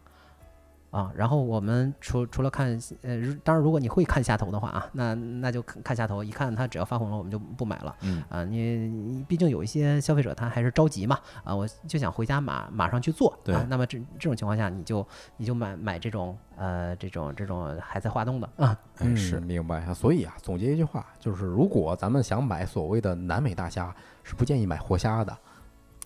[0.92, 1.10] 啊。
[1.16, 7.96] 然后我们除除了看呃，如当然如果你会看下头的话啊，那那就看看下头，一看它只要发红了，我们就不买了。
[8.02, 15.04] 嗯啊，你你毕竟有一些消费者他还是着急嘛，啊，我就想回家马马上去做，对啊，那么这这种情况下，你就
[15.38, 19.92] 你就买买这种呃这种这种还在化动的啊，哎是嗯明白啊。
[19.94, 25.36] 所以啊，总结一句话，就是如果咱们想买所谓的南美大虾，是不建议买活虾的。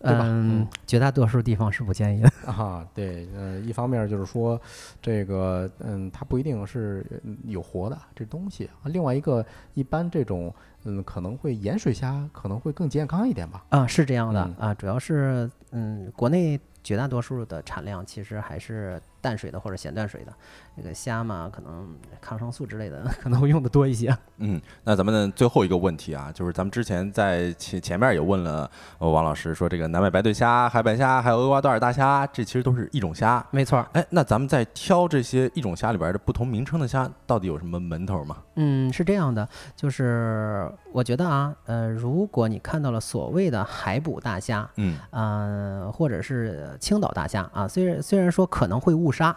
[0.07, 2.31] 对吧嗯，绝大多数地方是不建议的。
[2.51, 4.61] 啊，对，呃，一方面就是说，
[5.03, 8.87] 这个，嗯，它不一定是嗯有活的这东西啊。
[8.87, 9.45] 另外一个，
[9.75, 10.53] 一般这种，
[10.85, 13.65] 嗯，可能会盐水虾可能会更健康一点吧。
[13.71, 20.33] 啊，是这样的嗯啊，主要是嗯，国内绝大多数的产量其实还是淡水的或者咸淡水的，
[20.77, 21.89] 这个虾嘛，可能
[22.21, 24.17] 抗生素之类的 可能会用的多一些。
[24.39, 33.45] 嗯，那咱们的最后一个问题啊，就是咱们之前在前前面也问了呃王老师说，这个南美白对虾、海白虾还有厄瓜多尔大虾，这其实都是一种虾。
[33.51, 38.37] 没错，哎，那咱们在挑这些一种虾里边的不同名称的虾，到底有什么门头吗？
[38.57, 49.37] 嗯，是这样的，就是我觉得啊，呃，如果你看到了所谓的海捕大虾，嗯呃，或者是青岛大虾啊，虽然虽然说可能会误杀，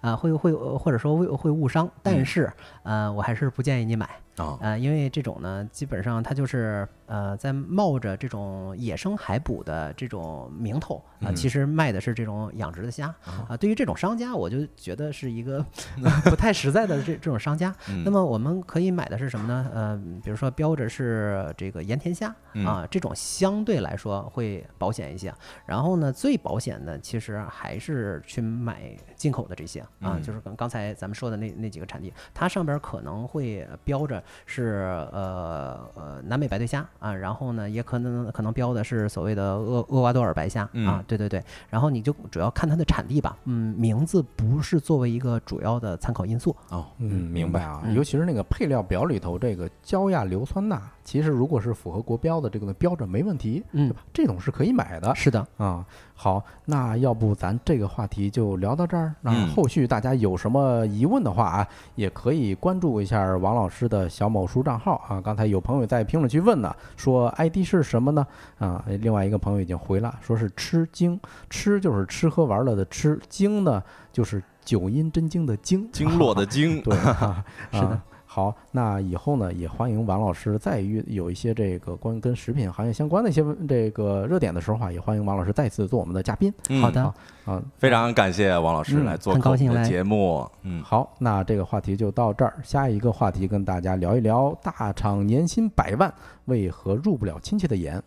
[0.00, 2.52] 啊、会会呃或者说会会误伤，但嗯是
[2.82, 4.08] 呃，我还是不建议你买。
[4.36, 13.56] 啊呃，因为这种呢，基本上它就是呃，在冒着这种野生海捕的这种名头啊、嗯其实卖的是这种养殖的虾啊啊。
[13.56, 15.64] 对于这种商家，我就觉得是一个
[16.24, 17.74] 不太实在的这这种商家。
[17.88, 19.70] 嗯那么我们可以买的是什么呢？
[19.72, 25.32] 呃，比如说标着是这个盐田虾嗯啊，这种相对来说会保险一些。
[25.66, 46.54] 然后呢，最保险的其实还是去买进口的这些啊，嗯就是刚刚才咱们说的那那几个产地，它上边可能会标着是呃呃南美白对虾啊，然后呢也可能可能标的是所谓的厄厄瓜多尔白虾嗯啊，对对对，然后你就主要看它的产地吧，嗯，名字不是作为一个主要的参考因素。
[46.70, 47.80] 哦，嗯，明白啊。
[47.84, 54.02] 嗯尤其是那个配料表里头这个焦亚硫酸钠，其实如果是符合国标的这个标准没问题，嗯对吧？
[54.12, 55.84] 这种是可以买的是的，啊。
[56.14, 59.12] 好，那要不咱这个话题就聊到这儿。
[59.20, 65.20] 那嗯后续大家有什么疑问的话啊，也可以关注一下王老师的小某书账号啊。
[65.20, 68.24] 刚才有朋友在评论区问呢，说 ID 是什么呢？
[68.58, 71.18] 啊，另外一个朋友已经回了，说是吃惊，
[71.50, 73.82] 吃就是吃喝玩乐的吃，惊呢
[74.12, 78.04] 就是九阴真经的经，经络的经， 对，啊 是的啊
[78.34, 87.02] 好，那以后呢，也欢迎王老师再遇有一些这个关跟食品行业相关的一些这个热点的时候啊，也欢迎王老师再次做我们的嘉宾嗯好的，
[87.44, 87.62] 啊。
[87.76, 90.48] 非常感谢王老师嗯来做客我们的节目。
[90.62, 92.54] 嗯，好，那这个话题就到这儿。
[92.62, 96.10] 下一个话题跟大家聊一聊大厂年薪百万
[96.46, 98.02] 为何入不了亲戚的眼。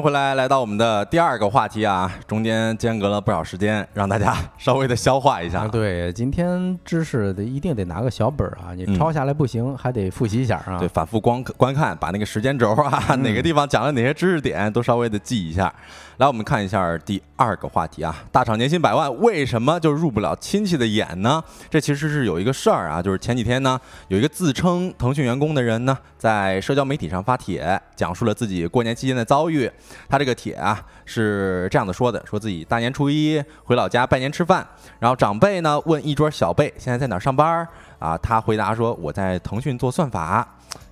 [0.00, 5.62] 回来，来到我们的第二个话题啊，中间间隔了不少时间，让大家稍微的消化一下。
[5.62, 10.78] 啊，对，今天知识得一定得拿个小本儿啊，你嗯抄下来不行，还得复习一下啊。
[10.78, 15.74] 对，反复观观看，把那个时间轴啊，嗯哪个地方讲了哪些知识点，都稍微的记一下。
[16.18, 21.42] 来，我们看一下第二个话题啊，大厂年薪百万，为什么就入不了亲戚的眼呢？
[21.68, 29.68] 这其实是有一个事儿啊，就是前几天呢，有一个自称腾讯员工的人呢，在社交媒体上发帖，讲述了自己过年期间的遭遇。
[30.08, 34.64] 他这个个帖啊是这样的说的：说自己大年初一回老家拜年吃饭，
[35.00, 37.66] 然后长辈呢问一桌小辈现在在哪上班
[37.98, 40.46] 啊，他回答说我在腾讯做算法。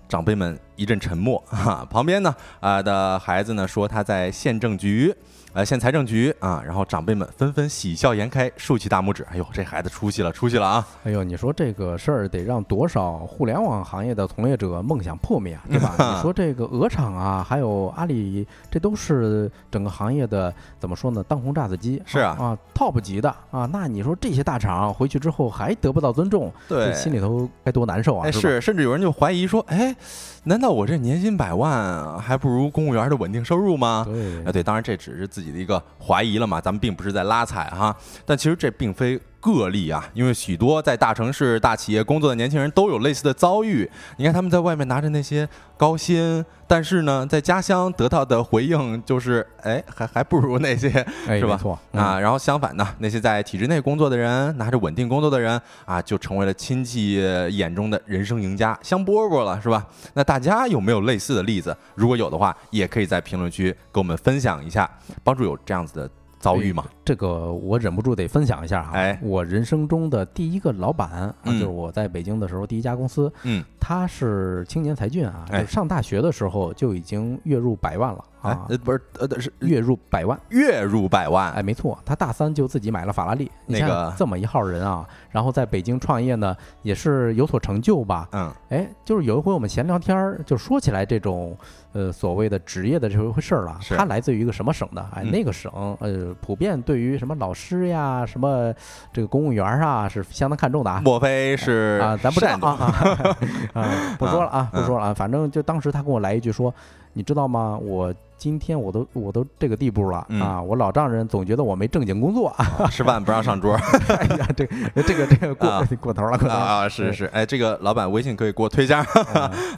[0.08, 5.14] 长辈们一阵沉默， 哈、旁边呢，啊、的孩子呢说他在县政局，
[5.52, 10.86] 呃，县财政局啊，然后长辈们纷纷喜笑颜开，竖起大拇指，哎呦，这孩子出息了，出息了啊！
[11.04, 15.94] 哎呦，你说这个事儿得让多少互联网行业的从业者梦想破灭啊， 对吧？
[15.98, 21.24] 你说这个鹅厂啊，还有阿里，这都是整个行业的怎么说呢？
[21.26, 23.66] 当红炸子鸡是啊啊，top 级的啊。
[23.72, 28.26] 那你说这些大厂回去之后还得不到尊重，对这，心里头该多难受啊！
[28.26, 29.96] 哎，是，甚至有人就怀疑说，哎，
[30.44, 34.04] 难道我这年薪百万还不如公务员的稳定收入吗？
[34.04, 39.20] 对啊，对，当然这只是自己己的一个怀疑了嘛，咱们并不是在拉踩哈，但其实这并非。
[39.54, 43.88] 个例啊，因为许多在大城市、大企业工作的年轻人都有类似的遭遇。
[44.16, 50.88] 你看他们在外面拿着那些高薪，但是呢，在家乡得到的回应就是， 哎，还还不如那些，
[51.26, 51.56] 是吧？
[51.56, 52.18] 错啊。
[52.18, 57.14] 然后相反呢，那些在体制内工作的人，拿着稳定工作的人啊，就成为了亲戚
[57.50, 59.86] 眼中的人生赢家、香饽饽了，是吧？
[60.14, 61.76] 那大家有没有类似的例子？
[61.94, 64.90] 如果有的话，也可以在评论区跟我们分享一下，
[65.22, 66.10] 帮助有这样子的。
[66.38, 68.92] 遭遇嘛，这个我忍不住得分享一下哈。
[68.92, 78.24] 哎，我人生中的第一个老板，就是我在北京的时候第一家公司，嗯，他是青年才俊啊，就上大学的时候就已经月入百万了。
[78.42, 83.50] 啊，不是，呃，是月入百万，月入百万，哎，没错，他大三就自己买了法拉利。
[83.66, 88.28] 那个这么一号人啊，然后在北京创业呢，也是有所成就吧？
[88.30, 91.58] 嗯，哎，就是有一回我们闲聊天儿，就说起来这种
[91.92, 93.80] 呃所谓的职业的这回事儿了。
[93.96, 95.04] 他来自于一个什么省的？
[95.12, 98.72] 哎，那个省呃，普遍对于什么老师呀、什么
[99.12, 101.02] 这个公务员啊，是相当看重的啊。
[101.04, 102.16] 莫非是啊？
[102.22, 103.36] 咱不知道啊，
[104.18, 106.72] 不说了啊，不说了啊，反正就当时他跟我来一句说。
[107.18, 107.78] 你知道吗？
[107.82, 110.60] 我今天我都我都这个地步了啊！
[110.60, 113.74] 我老丈人总觉得我没正经工作，啊 吃饭不让上桌。
[114.08, 114.66] 哎呀，这
[115.02, 116.88] 这个这个过过头了，啊！
[116.88, 119.04] 是是，哎，这个老板微信可以给我推荐。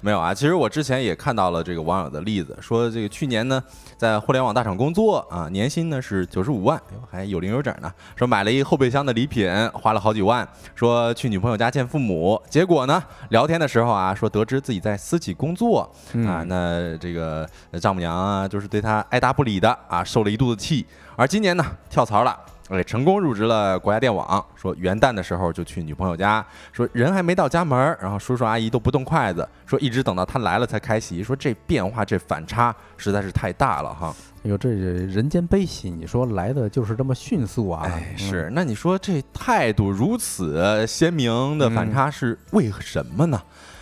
[0.02, 3.62] 没有啊，其实我之前也看到了这个网友的例子，说这个去年呢
[3.96, 6.80] 在互联网大厂工作啊，年薪呢是九十五万，
[7.10, 7.92] 还有零有整呢。
[8.16, 10.46] 说买了一后备箱的礼品，花了好几万。
[10.74, 15.88] 说去女朋友家见父母，结果呢聊天的时候啊，说得知自己在私企工作
[16.26, 17.48] 啊，那这个。
[17.70, 20.86] 呃，丈母娘啊，就是对他爱答不理的啊，受了一肚子气。
[21.16, 22.38] 而今年呢，跳槽了，
[22.68, 24.44] 哎，成功入职了国家电网。
[24.54, 31.22] 说元旦的时候就去女朋友家，说人还没到家门，然后叔叔阿姨都不动筷子，说一直等到他来了才开席。
[31.22, 34.14] 说这变化，这反差实在是太大了哈。
[34.44, 37.82] 哎呦，这人间悲喜，你说来的就是这么迅速啊？
[37.84, 38.48] 哎，是。
[38.52, 43.40] 那你说这态度如此鲜明的反差是为什么呢？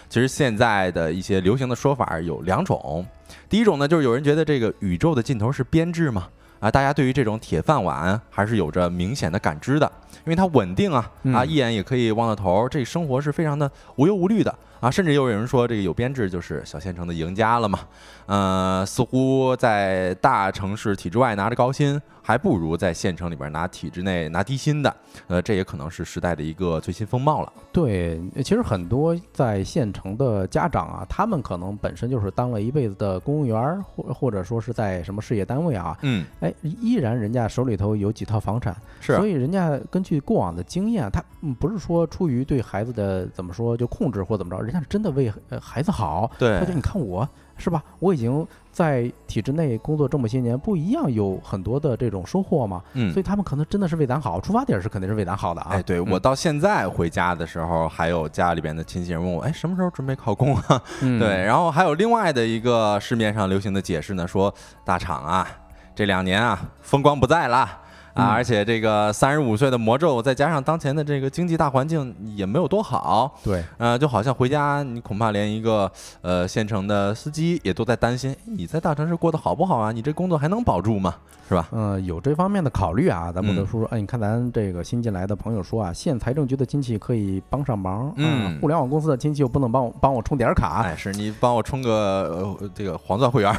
[0.09, 3.05] 其实现在的一些流行的说法有两种，
[3.49, 6.28] 第一种呢，就是有人觉得这个宇宙的尽头是编制嘛，
[6.61, 9.90] 啊，大家对于这种铁饭碗还是有着明显的感知的，
[10.24, 14.55] 因为它稳定啊，啊，一眼也可以望到头，这生活是非常的无忧无虑的。
[14.78, 17.78] 啊，甚至又有人说这个有编制就是小县城的赢家了嘛，
[18.26, 22.01] 呃，似乎在大城市体制外拿着高薪。
[22.27, 24.97] 还不如在县城里边拿体制内拿低薪的，
[25.29, 27.53] 呃，这也可能是时代的一个最新风貌了。
[27.70, 41.22] 对，其实很多在县城的家长啊，他们可能本身就是当了一辈子的公务员，或或者说是在什么事业单位啊，嗯，哎，依然人家手里头有几套房产，是，所以人家根据过往的经验，他
[41.61, 46.29] 不是说出于对孩子的怎么说就控制或怎么着，人家是真的为孩子好。
[46.41, 47.29] 对，他就你看我。
[47.57, 47.82] 是吧？
[47.98, 52.82] 我已经在体制内工作这么些年，不一样有很多的这种收获嘛。
[52.92, 55.68] 嗯，所以他们可能真的是为咱好，出发点是肯定是为咱好的啊。
[55.70, 60.82] 哎，对我到现在回家的时候，还有家里边的亲戚人问我，哎，什么时候准备考公啊？
[61.00, 64.54] 对，然后还有另外的一个市面上流行的解释呢，说
[64.84, 65.48] 大厂啊，
[65.94, 67.82] 这两年啊风光不再了。
[68.17, 75.91] 啊，而且这个三十五岁的魔咒，再加上当前的这个经济大环境也没有多好，对，呃，就好像回家，你恐怕连一个
[76.23, 79.93] 呃县城的司机也都在担心，你在大城市过得好不好啊？
[79.93, 81.14] 你这工作还能保住吗？
[81.49, 81.69] 是吧？
[81.71, 93.57] 嗯，有这方面的考虑啊，咱不能说说，哎，你看咱这个新进来的朋友说啊，县财政局的亲戚可以帮上忙，嗯，互联网公司的亲戚又不能帮我帮我充点卡，哎，是你帮我充个这个黄钻会员，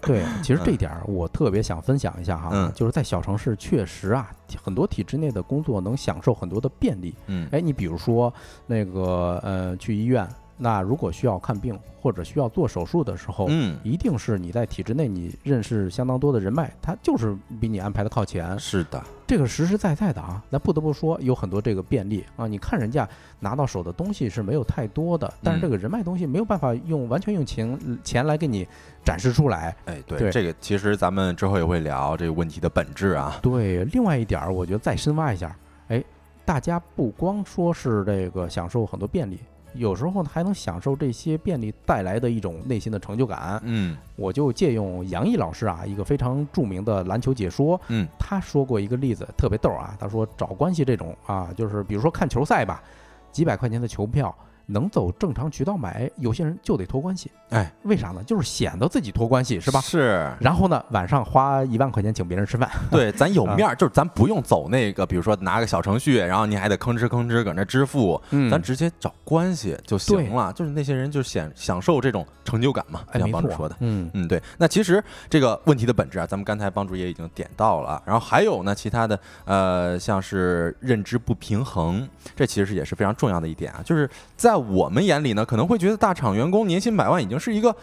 [0.00, 4.30] 对，其实这点我特别想分享一下哈，嗯，就是在小城市确实啊，
[4.62, 8.32] 很多体制内的工作能享受很多的便利，嗯，哎，你比如说
[8.66, 10.28] 那个呃，去医院。
[10.62, 18.58] 那如果需要看病或者需要做手术的时候，嗯，一定是你在体制内你认识相当多的人脉，他就是比你安排的靠前。
[18.58, 20.42] 是的，这个实实在在的啊。
[20.50, 22.46] 那不得不说有很多这个便利啊。
[22.46, 23.08] 你看人家
[23.38, 28.68] 拿到手的东西是没有太多的，但是这个人脉东西没有办法用完全用钱钱来给你
[29.02, 29.74] 展示出来。
[29.86, 33.38] 哎，对，这个其实咱们之后也会聊这个问题的本质啊。
[33.40, 35.56] 对，另外一点儿，我觉得再深挖一下，
[35.88, 36.02] 哎，
[36.44, 39.38] 大家不光说是这个享受很多便利。
[39.74, 43.60] 有时候还能享受这些便利带来的一种内心的成就感。
[43.64, 47.80] 嗯，我就借用杨毅老师啊，一个非常著名的篮球解说。
[47.88, 49.96] 嗯，他说过一个例子，特别逗啊。
[49.98, 52.82] 他说找关系这种啊，就是比如说看球赛吧，
[53.30, 54.34] 几百块钱的球票。
[54.70, 57.30] 能走正常渠道买，有些人就得托关系。
[57.50, 58.22] 哎，为啥呢？
[58.24, 59.80] 就是显得自己托关系，是吧？
[59.80, 60.32] 是。
[60.40, 70.52] 然后呢，晚上花一万块钱请别人吃饭，对，咱有 面啊儿，就是咱不用走那个，比如说拿个小程序，然后你还得吭哧吭哧搁那支付，嗯咱直接找关系就行了。
[70.52, 73.76] 就是那些人就享享受这种成就感嘛，哎，像帮主说的。
[73.80, 74.40] 嗯嗯，对。
[74.56, 78.02] 那其实这个问题的本质啊，咱们刚才帮主也已经点到了啊。
[78.06, 83.80] 然后还有呢，其他的呃，像是认知不平衡，这其实也是非常重要的一点啊。
[83.84, 87.74] 就是在我们眼里呢，可能会觉得大厂员工年薪百万已经是一个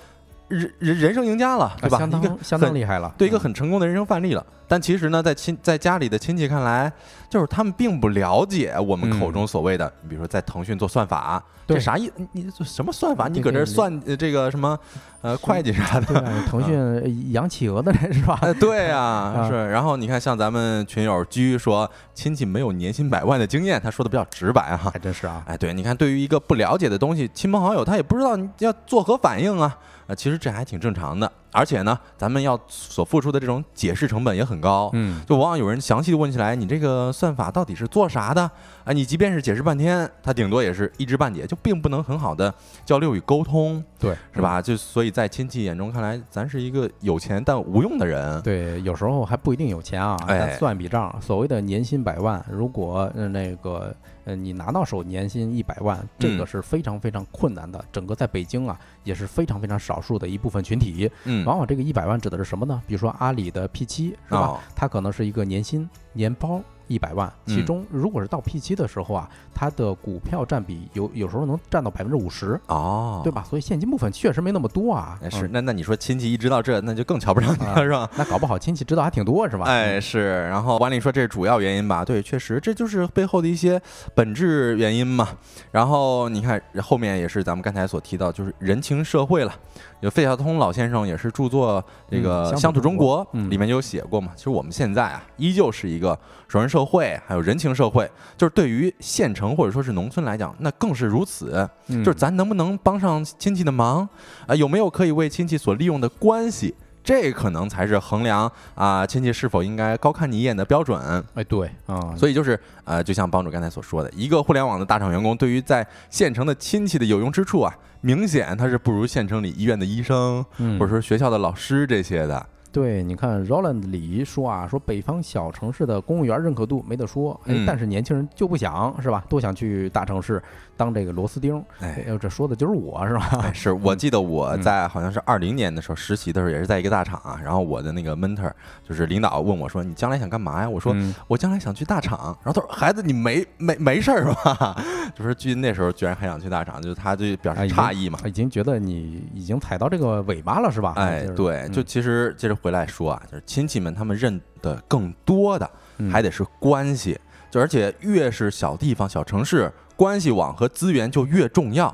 [0.48, 1.98] 人人人生赢家了，对吧？
[1.98, 4.46] 啊相当相当厉害了，对一个嗯很成功的人生范例了。
[4.70, 6.92] 但其实呢，在亲在家里的亲戚看来，
[7.30, 12.12] 就是他们并不了解我们口中所谓的，比如说在腾讯做算法，这对啥意？
[12.18, 13.30] 你你什么算法？
[13.30, 14.78] 你搁这儿算呃这个什么
[15.22, 16.08] 呃会计啥的？
[16.08, 18.38] 对啊，腾讯养企鹅的人是吧？
[18.42, 19.00] 呃，对呀、
[19.40, 19.70] 啊是。
[19.70, 24.92] 然后你看，像咱们群友居说亲戚没有年薪百万的经验，他说的比较直白哈。
[24.92, 29.78] 还真是啊，哎，对，你看，对于一个不了解的东西，亲朋好友他也不知道你要作何反应啊。
[30.08, 34.90] 呃，其实这还挺正常的，而且呢，咱们要所付出的这种解释成本也很高。
[34.94, 38.50] 嗯，就往往有人详细的问起来，你这个算法到底是做啥的？
[38.88, 42.54] 啊，你即便是解释半天，他顶多也是一知半解，就并不能很好的
[42.86, 44.62] 交流与沟通，对，是吧？
[44.62, 48.42] 就所以在亲戚眼中看来，咱是一个有钱但无用的人。
[48.44, 50.16] 对，有时候还不一定有钱啊。
[50.26, 57.84] 哎咱算笔账，所谓的年薪百万，如果呃那个呃你拿到手年薪一百万，这个嗯是非常非常困难的。
[57.92, 61.12] 整个在北京啊，也是非常非常少数的一部分群体。
[61.26, 62.82] 嗯，往往这个一百万指的是什么呢？
[62.88, 64.40] 比如说阿里的 P 七是吧？
[64.40, 73.44] 哦它可能是一个年薪年包一百万，其嗯中如果是到 P 七的时候啊，它的股票占比有有时候能占到百分之五十，哦，对吧？
[73.50, 75.20] 所以现金部分确实没那么多啊。
[75.22, 75.30] 哎？
[75.30, 78.10] 是，嗯那那你说亲戚一知道这，那就更瞧不上你了，啊是吧？
[78.16, 79.66] 那搞不好亲戚知道还挺多是吧？
[79.66, 82.06] 哎，是，然后王丽说这是主要原因吧？
[82.06, 83.82] 对，确实这就是背后的一些
[84.16, 85.30] 本质原因嘛。
[85.72, 89.54] 然后你看后面也是咱们刚才所提到，就是人情社会了。
[90.02, 94.32] 有费孝通老先生也是著作这个嗯《乡土中国》嗯里面就有写过嘛。
[94.36, 96.18] 其实我们现在啊，依旧是一个
[96.48, 98.10] 熟人社会，还有人情社会。
[98.38, 101.68] 就是对于县城或者说是农村来讲，那更是如此。
[101.88, 104.08] 嗯就是咱能不能帮上亲戚的忙
[104.46, 106.76] 啊、有没有可以为亲戚所利用的关系？
[107.08, 111.00] 这可能才是衡量啊亲戚是否应该高看你一眼的标准。
[111.36, 122.46] 哎对啊，所以就是呃，就像帮主刚才所说的，一个互联网的大厂员工对于在县城的亲戚的有用之处啊，明显他是不如县城里医院的医生嗯或者说学校的老师这些的。
[122.70, 129.24] 对，你看 Roland 李说啊，说北方小城市的公务员认可度没得说，哎嗯，但是年轻人就不想是吧？
[129.30, 130.44] 都想去大城市
[130.78, 131.62] 当这个螺丝钉。
[131.80, 133.40] 哎哎，这说的就是我是吧？
[133.44, 137.40] 哎，是我记得我嗯在好像是二零年的时候实习的时候，也是在一个大厂啊。
[137.44, 138.52] 然后我的那个 mentor
[138.88, 144.76] 就是领导问我说：“你将来想干嘛呀？”我说：“嗯我将来想去大厂。”然后他说：“孩子，你没没没事儿吧？”
[145.16, 148.20] 就说距那时候居然还想去大厂，就是他就表示诧异嘛。
[148.26, 150.94] 已经觉得你已经踩到这个尾巴了是吧？
[150.98, 157.20] 哎，就是对，就嗯其实接着回来说啊，就是亲戚们他们认的更多的嗯还得是关系，
[157.50, 161.94] 就而且越是小地方、小城市，关系网和资源就越重要。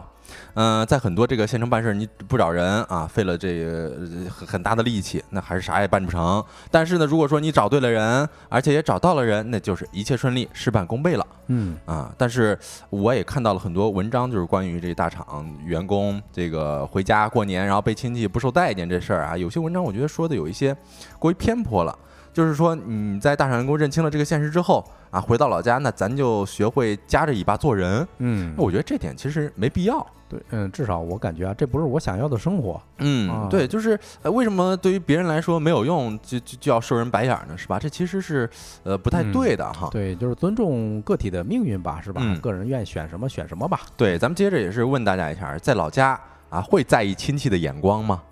[0.56, 3.97] 嗯、在很多这个县城办事，你不找人啊，费了这个
[4.30, 6.43] 很大的力气，那还是啥也办不成。
[6.72, 11.26] 但是呢，如果说你找对了人，而且也找到了人，那就是一切顺利，事半功倍了。
[11.47, 12.58] 嗯啊，但是
[12.89, 19.38] 我也看到了很多文章，就是关于这大厂员工这个回家过年，然后被亲戚不受待见这事儿啊。
[19.38, 20.76] 有些文章我觉得说的有一些
[21.20, 21.95] 过于偏颇了，
[22.32, 24.84] 就是说你在大厂员工认清了这个现实之后
[25.14, 28.05] 啊，回到老家，那咱就学会夹着尾巴做人。
[28.18, 30.03] 嗯，我觉得这点其实没必要。
[30.28, 32.82] 对，嗯，至少我感觉啊，这不是我想要的生活。
[32.97, 37.55] 嗯啊，对，就是呃，为什么对于别人来说没有用，就就就要受人白眼儿呢？
[37.55, 37.78] 是吧？
[37.78, 38.49] 这其实是
[38.82, 39.88] 呃不太嗯对的哈。
[39.91, 42.20] 对，就是尊重个体的命运吧，是吧？
[42.24, 43.82] 嗯个人愿意选什么选什么吧。
[43.95, 48.24] 对，咱们接着也是问大家一下，在老家啊，会在意亲戚的眼光吗？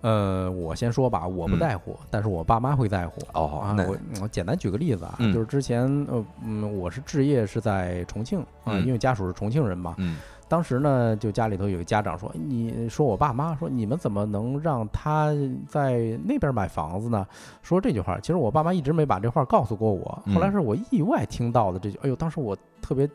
[0.00, 3.20] 呃，我先说吧，我不嗯在乎，但是我爸妈会在乎。
[3.26, 9.94] 啊，哦那我我简单举个例子啊，嗯就是之前呃嗯，我是置业是在重庆啊、嗯因为家属是重庆人嘛。
[9.98, 10.18] 嗯
[10.50, 15.30] 当时呢，就家里头有个家长说，你说我爸妈说你们怎么能让他
[15.68, 17.26] 在那边买房子呢？
[17.62, 23.06] 说这句话，其实我爸妈一直没把这话告诉过我，后来嗯是我意外听到的这句，哎呦，当时我特别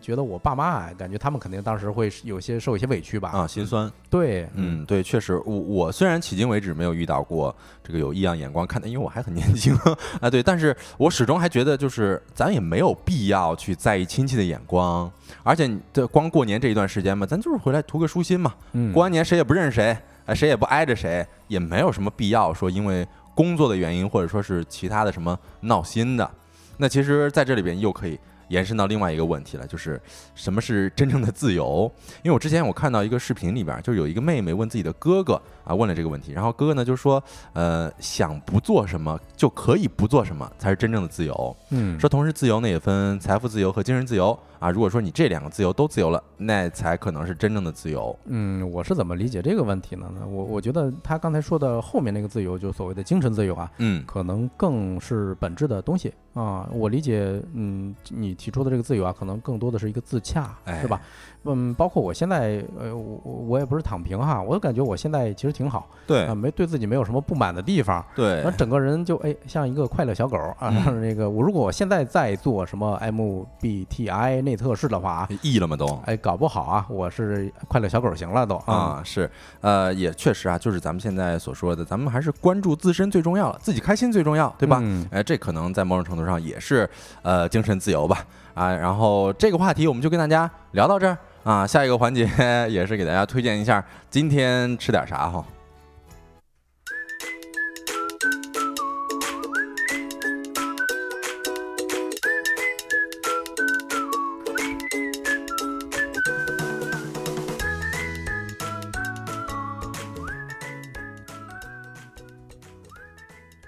[0.00, 3.30] 觉得我爸妈啊，感觉他们肯定当时会有些受一些委屈吧。
[3.30, 3.90] 啊，心酸。
[4.08, 9.74] 对，嗯，对，确实，我我虽然迄今为止没有遇到过这个有异样眼光看的，因为我还很年轻
[10.20, 15.10] 啊，对，但是我始终还觉得就是咱也没有必要去在意亲戚的眼光，
[15.42, 26.30] 而且你这光过年这一段时间嘛，咱就是回来图个舒心嘛，嗯，过完年谁也不认识谁，哎，谁也不挨着谁，也没有什么必要说因为工作的原因或者说是其他的什么闹心的。
[26.78, 28.18] 那其实在这里边又可以
[28.52, 29.98] 延伸到另外一个问题了，就是
[30.34, 31.90] 什么是真正的自由？
[32.22, 37.22] 因为我之前我看到一个视频里边，就有一个妹妹问自己的哥哥啊，问了这个问题，然后哥哥呢就说，
[37.54, 41.56] 呃，想不做什么就可以不做什么，才是真正的自由。
[41.70, 48.14] 嗯说同时自由呢也分财富自由和精神自由啊，如果说你这两个自由都自由了，那才可能是真正的自由。
[48.26, 50.06] 嗯，我是怎么理解这个问题呢？
[50.28, 56.68] 我我觉得他刚才说的后面那个自由，就所谓的精神自由啊，嗯可能更是本质的东西啊。
[56.72, 61.00] 我理解，嗯，你提出的这个自由啊，可能更多的是一个自洽，哎是吧？
[61.44, 70.72] 嗯，包括我现在，呃，我我我也不是躺平哈，我感觉我现在其实挺好对啊，没对自己没有什么不满的地方，对然后整个人就哎像一个快乐小狗啊。
[70.86, 75.86] 嗯 那个我如果我现在在做什么 MBTI 内测试的话，，E 了吗都？
[76.04, 78.74] 哎，搞不好啊，我是快乐小狗型了都啊。
[78.74, 79.30] 啊，是，
[79.60, 84.78] 呃，也确实啊，就是咱们现在所说的，咱们还是关注自身最重要了，自己开心最重要，对吧？
[84.82, 86.88] 嗯哎，这可能在某种程度上也是
[87.22, 88.18] 呃精神自由吧。
[88.54, 92.28] 啊，然后这个话题我们就跟大家聊到这儿啊，下一个环节
[92.70, 95.44] 也是给大家推荐一下今天吃点啥哈。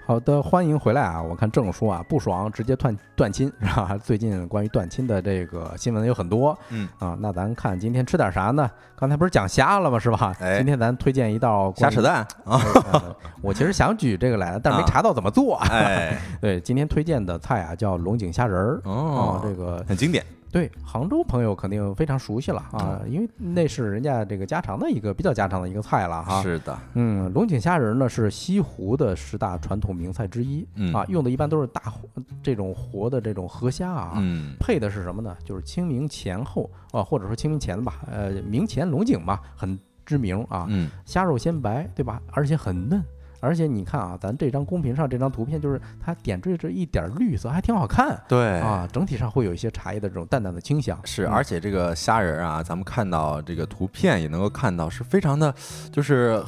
[0.05, 1.21] 好的，欢迎回来啊！
[1.21, 3.97] 我看郑说啊，不爽直接断断亲 是吧？
[4.03, 8.69] 最近关于断亲的这个新闻有很多，嗯啊，那咱看今天吃点啥呢？
[8.95, 9.97] 刚才不是讲虾了吗？
[9.97, 10.31] 是吧？
[10.39, 12.61] 哎今天咱推荐一道虾扯蛋啊！
[12.93, 15.55] 呃我其实想举这个来的，但是没啊查到怎么做。
[15.71, 18.81] 哎， 对，今天推荐的菜啊叫龙井虾仁儿。
[18.83, 20.23] 哦啊，这个很经典。
[20.55, 26.41] 对杭州朋友肯定非常熟悉了啊，因为那是人家这个家常的一个比较家常的一个菜了哈。
[26.41, 32.07] 是的，嗯，龙井虾仁儿呢是西湖的十大传统名菜之一、嗯啊，用的一般都是大活
[32.41, 35.35] 这种活的这种河虾啊，嗯配的是什么呢？
[35.43, 42.21] 就是清明前后啊，或者说清明前吧，呃，明前龙井嘛，很知名啊，嗯，虾肉鲜白，对吧？
[42.31, 43.03] 而且很嫩。
[43.45, 48.87] 而且你看啊，咱这张公屏上这张图片，就是它点缀着一点绿色，还挺好看对啊。
[48.91, 50.99] 整体上会有一些茶叶的这种淡淡的清香。
[51.03, 55.53] 是，嗯而且这个虾仁啊，咱们看到这个图片也能够看到，是非常的，
[55.91, 56.41] 就是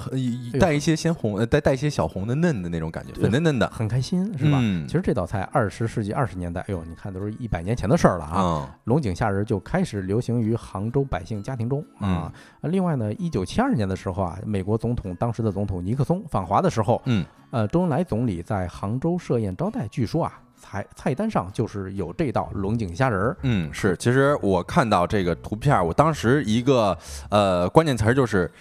[0.59, 4.57] 带一些鲜红，呃，带带一些小红的嫩的那种感觉，粉嫩嫩的，很开心，是吧？
[4.61, 8.41] 嗯其实这道菜二十世纪二十年代，哎呦，你看都是一百年前的事儿了啊。
[8.41, 12.31] 啊，龙井虾仁就开始流行于杭州百姓家庭中啊。
[12.61, 23.37] 呃另外呢，一九七二年的时候啊，美国总统当时的总统尼克松访华的时候，嗯，呃，周恩来总理在杭州设宴招待，据说啊，菜菜单上就是有这道龙井虾仁儿。
[23.43, 26.97] 嗯，是，其实我看到这个图片，我当时一个
[27.29, 28.51] 呃关键词儿就是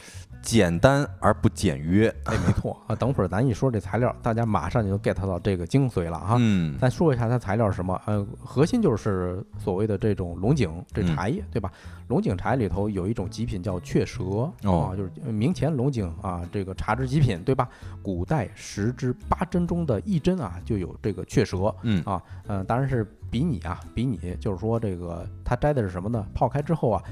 [0.47, 2.09] 简单而不简约。
[2.22, 2.94] 哎，没错 啊。
[2.94, 6.36] 等会儿咱一说这材料，大家马上就 get 到这个精髓了啊。
[6.38, 8.01] 嗯咱说一下它材料是什么？
[8.07, 11.72] 呃，核心就是所谓的这种龙井这嗯茶叶，对吧？
[12.07, 14.22] 龙井茶里头有一种极品叫雀舌、
[14.62, 17.68] 哦啊，就是明前龙井啊，这个茶之极品，对吧？
[18.01, 26.24] 古代十之八珍中的一珍啊，就有这个雀舌嗯啊，嗯、当然是比拟啊，比拟就是说这个它摘的是什么呢？
[26.32, 27.03] 泡开之后啊，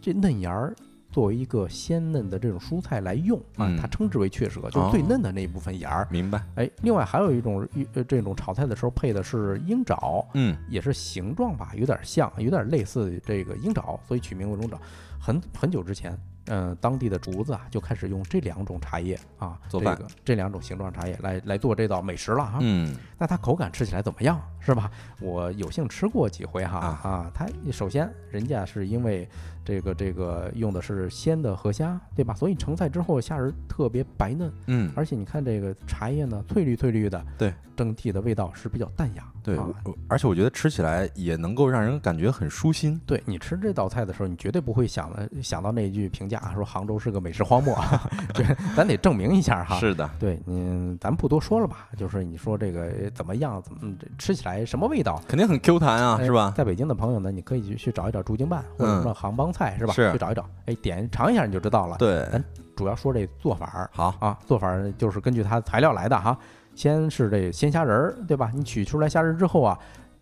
[0.00, 0.74] 这嫩芽儿。
[1.10, 6.08] 作为一个鲜嫩的这种蔬菜来用啊嗯，它称之为雀舌，就是最哦嫩的那一部分芽儿。
[6.10, 6.42] 明白。
[6.54, 14.78] 哎，另外还有一种一呃这种炒菜的时候配的是鹰爪，嗯也是形状吧，有点像，有点类似这个鹰爪，所以取名为龙爪。
[15.22, 22.58] 很很久之前，嗯、当地的竹子啊就开始用这两种茶叶啊做饭这个这两种形状茶叶来来做这道美食了啊。
[22.62, 24.40] 嗯那它口感吃起来怎么样？
[24.58, 24.90] 是吧？
[25.20, 29.28] 我有幸吃过几回哈啊啊，它首先人家是因为
[29.64, 32.34] 这个这个用的是鲜的河虾，对吧？
[32.34, 39.24] 所以成菜之后虾仁特别白嫩，嗯，而且你看这个茶叶呢，翠绿翠绿的，对，整体的味道是比较淡雅。
[39.42, 39.66] 对啊，
[40.06, 43.00] 而且我觉得吃起来也能够让人感觉很舒心。
[43.06, 47.74] 对你吃这道菜的时候，你绝对不会想了想到那句评价说杭州是个美食荒漠，
[48.34, 48.44] 这
[48.76, 49.78] 咱得证明一下哈。
[49.78, 53.78] 是的，对，嗯，咱不多说了吧，就是你说这个呃怎么样，怎么
[54.18, 55.18] 吃起来什么味道？
[55.26, 56.52] 肯定很 Q 弹啊，哎是吧？
[56.54, 59.92] 在北京的朋友呢，你可以去去找一找驻京办或者嗯说杭帮菜是吧？
[59.92, 61.96] 是去找一找，哎，点尝一下你就知道了。
[61.98, 62.44] 对，咱
[62.76, 66.38] 主要说这做法儿好，啊，做法儿就是根据它的材料来的哈。
[66.74, 68.50] 先是这鲜虾仁儿，对吧？
[68.54, 69.78] 你取出来虾仁儿之后啊，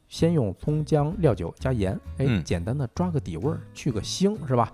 [0.09, 4.73] 先用葱姜料酒加盐，哎，嗯简单的抓个底味儿，去个腥，是吧？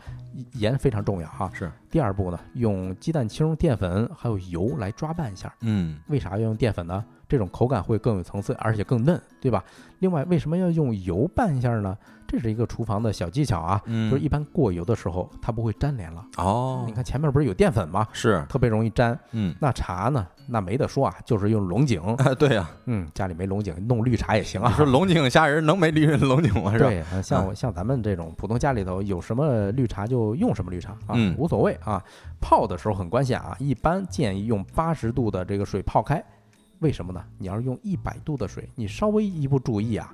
[0.53, 1.51] 盐非常重要哈。
[1.53, 5.53] 是，第二步呢，用鸡蛋清、淀粉还有油来抓拌一下。
[5.61, 7.05] 嗯为啥要用淀粉呢？
[7.29, 9.63] 这种口感会更有层次，而且更嫩，对吧？
[9.99, 11.99] 另外，为什么要用油拌一下呢？
[12.35, 16.27] 这是一个厨房的小技巧啊，嗯就是一般过油的时候，它不会粘连了。
[16.37, 18.09] 哦你，看前面不是有淀粉吗？
[18.13, 19.17] 是，特别容易粘。
[19.31, 20.27] 嗯，那茶呢？
[20.47, 22.03] 那没得说啊，就是用龙井。
[22.39, 24.69] 对呀，嗯，家里没龙井，弄绿茶也行啊。
[24.69, 26.73] 你说龙井虾仁能没绿龙井吗？
[26.77, 27.23] 是吧？
[27.23, 32.03] 像我像咱们这种普通家里头有什么绿茶就用什么绿茶啊，嗯无所谓啊。
[32.41, 36.23] 泡的时候很关键啊，一般建议用八十度的这个水泡开。
[36.81, 37.25] 为什么呢？
[37.39, 40.13] 你要是用一百度的水，你稍微一不注意啊，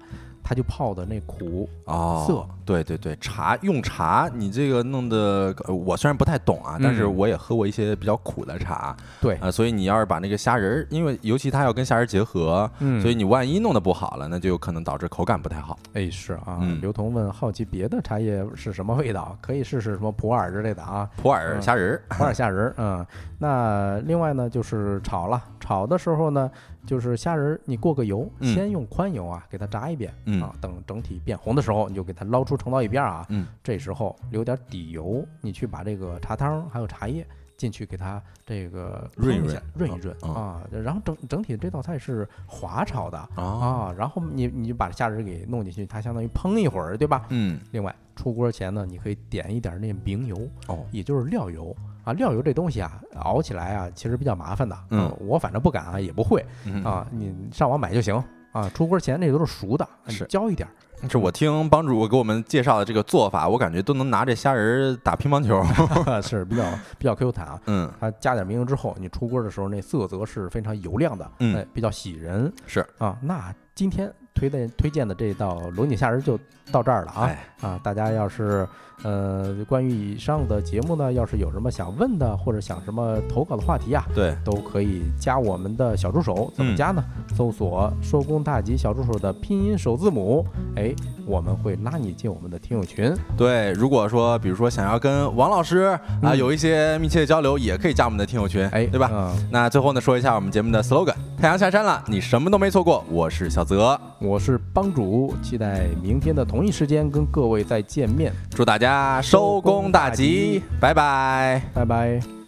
[0.51, 1.69] 它就泡的那苦。
[1.85, 15.79] 哦，色对对对，茶用茶，你这个弄的，呃我虽然不太懂啊，但是嗯我也喝过一些比较苦的茶对啊、，所以你要是把那个虾仁儿，因为尤其它要跟虾仁儿结合，嗯所以你万一弄得不好了，那就有可能导致口感不太好。
[15.93, 16.59] 哎是啊。
[16.61, 21.09] 嗯刘同问好奇别的茶叶是什么味道，可以试试什么普洱之类的啊。
[21.17, 23.07] 普洱嗯虾仁儿， 普洱虾仁儿，嗯，
[23.39, 26.51] 那另外呢就是炒了，炒的时候呢，
[26.91, 37.25] 就是虾仁儿你过个油，嗯先用宽油啊给它炸一遍，嗯啊，等整体变红的时候，你就给它捞出盛到一边儿啊，嗯，这时候留点底油，你去把这个茶汤还有茶叶
[37.57, 47.27] 进去给它这个润一下润润一润嗯啊，然后整整体这道菜是滑炒的哦，啊，然后你你就把虾仁儿给弄进去，它相当于烹一会儿，对吧？
[47.29, 50.37] 嗯，另外出锅前呢，你可以点一点那明油。
[50.67, 51.73] 哦，也就是料油
[52.05, 54.77] 啊，料油这东西啊，熬起来啊，其实比较麻烦的。
[54.91, 58.15] 嗯呃我反正不敢啊，也不会嗯啊，你上网买就行
[58.53, 58.69] 啊。
[58.71, 60.73] 出锅前那都是熟的，你是浇一点儿。
[61.09, 65.63] 这我听帮主给我们介绍的这个做法，我感觉都能拿这虾仁儿打乒乓球。
[66.21, 66.63] 是比较
[66.99, 67.61] 比较 Q 弹啊。
[67.67, 73.17] 嗯，它加点明油之后，你出锅的时候那色泽是非常油亮的，嗯哎，比较喜人是啊。
[73.23, 76.39] 那今天推荐推荐的这道龙井虾仁就
[76.73, 77.81] 到这儿了啊哎，啊！
[77.83, 78.67] 大家要是
[79.03, 87.03] 呃关于以上的节目呢，要是有什么想问的或者想什么投稿的话题啊，对，都可以加我们的小助手，怎么嗯加呢？
[87.35, 90.47] 搜索“收工大吉小助手”的拼音首字母，
[90.77, 90.95] 哎，
[91.27, 93.13] 我们会拉你进我们的听友群。
[93.37, 99.11] 对，如果说比如说想要跟王老师啊、嗯有一些密切的交流，也可以加我们的听友群，哎，对吧？
[99.13, 103.05] 嗯，那最后呢，说一下我们节目的 slogan：太阳下山了，你什么都没错过。
[103.11, 111.63] 我是小泽，我是帮主，期待明天的同一时间跟各位再见面，祝大家收工大吉，拜拜。
[111.73, 112.40] 拜拜。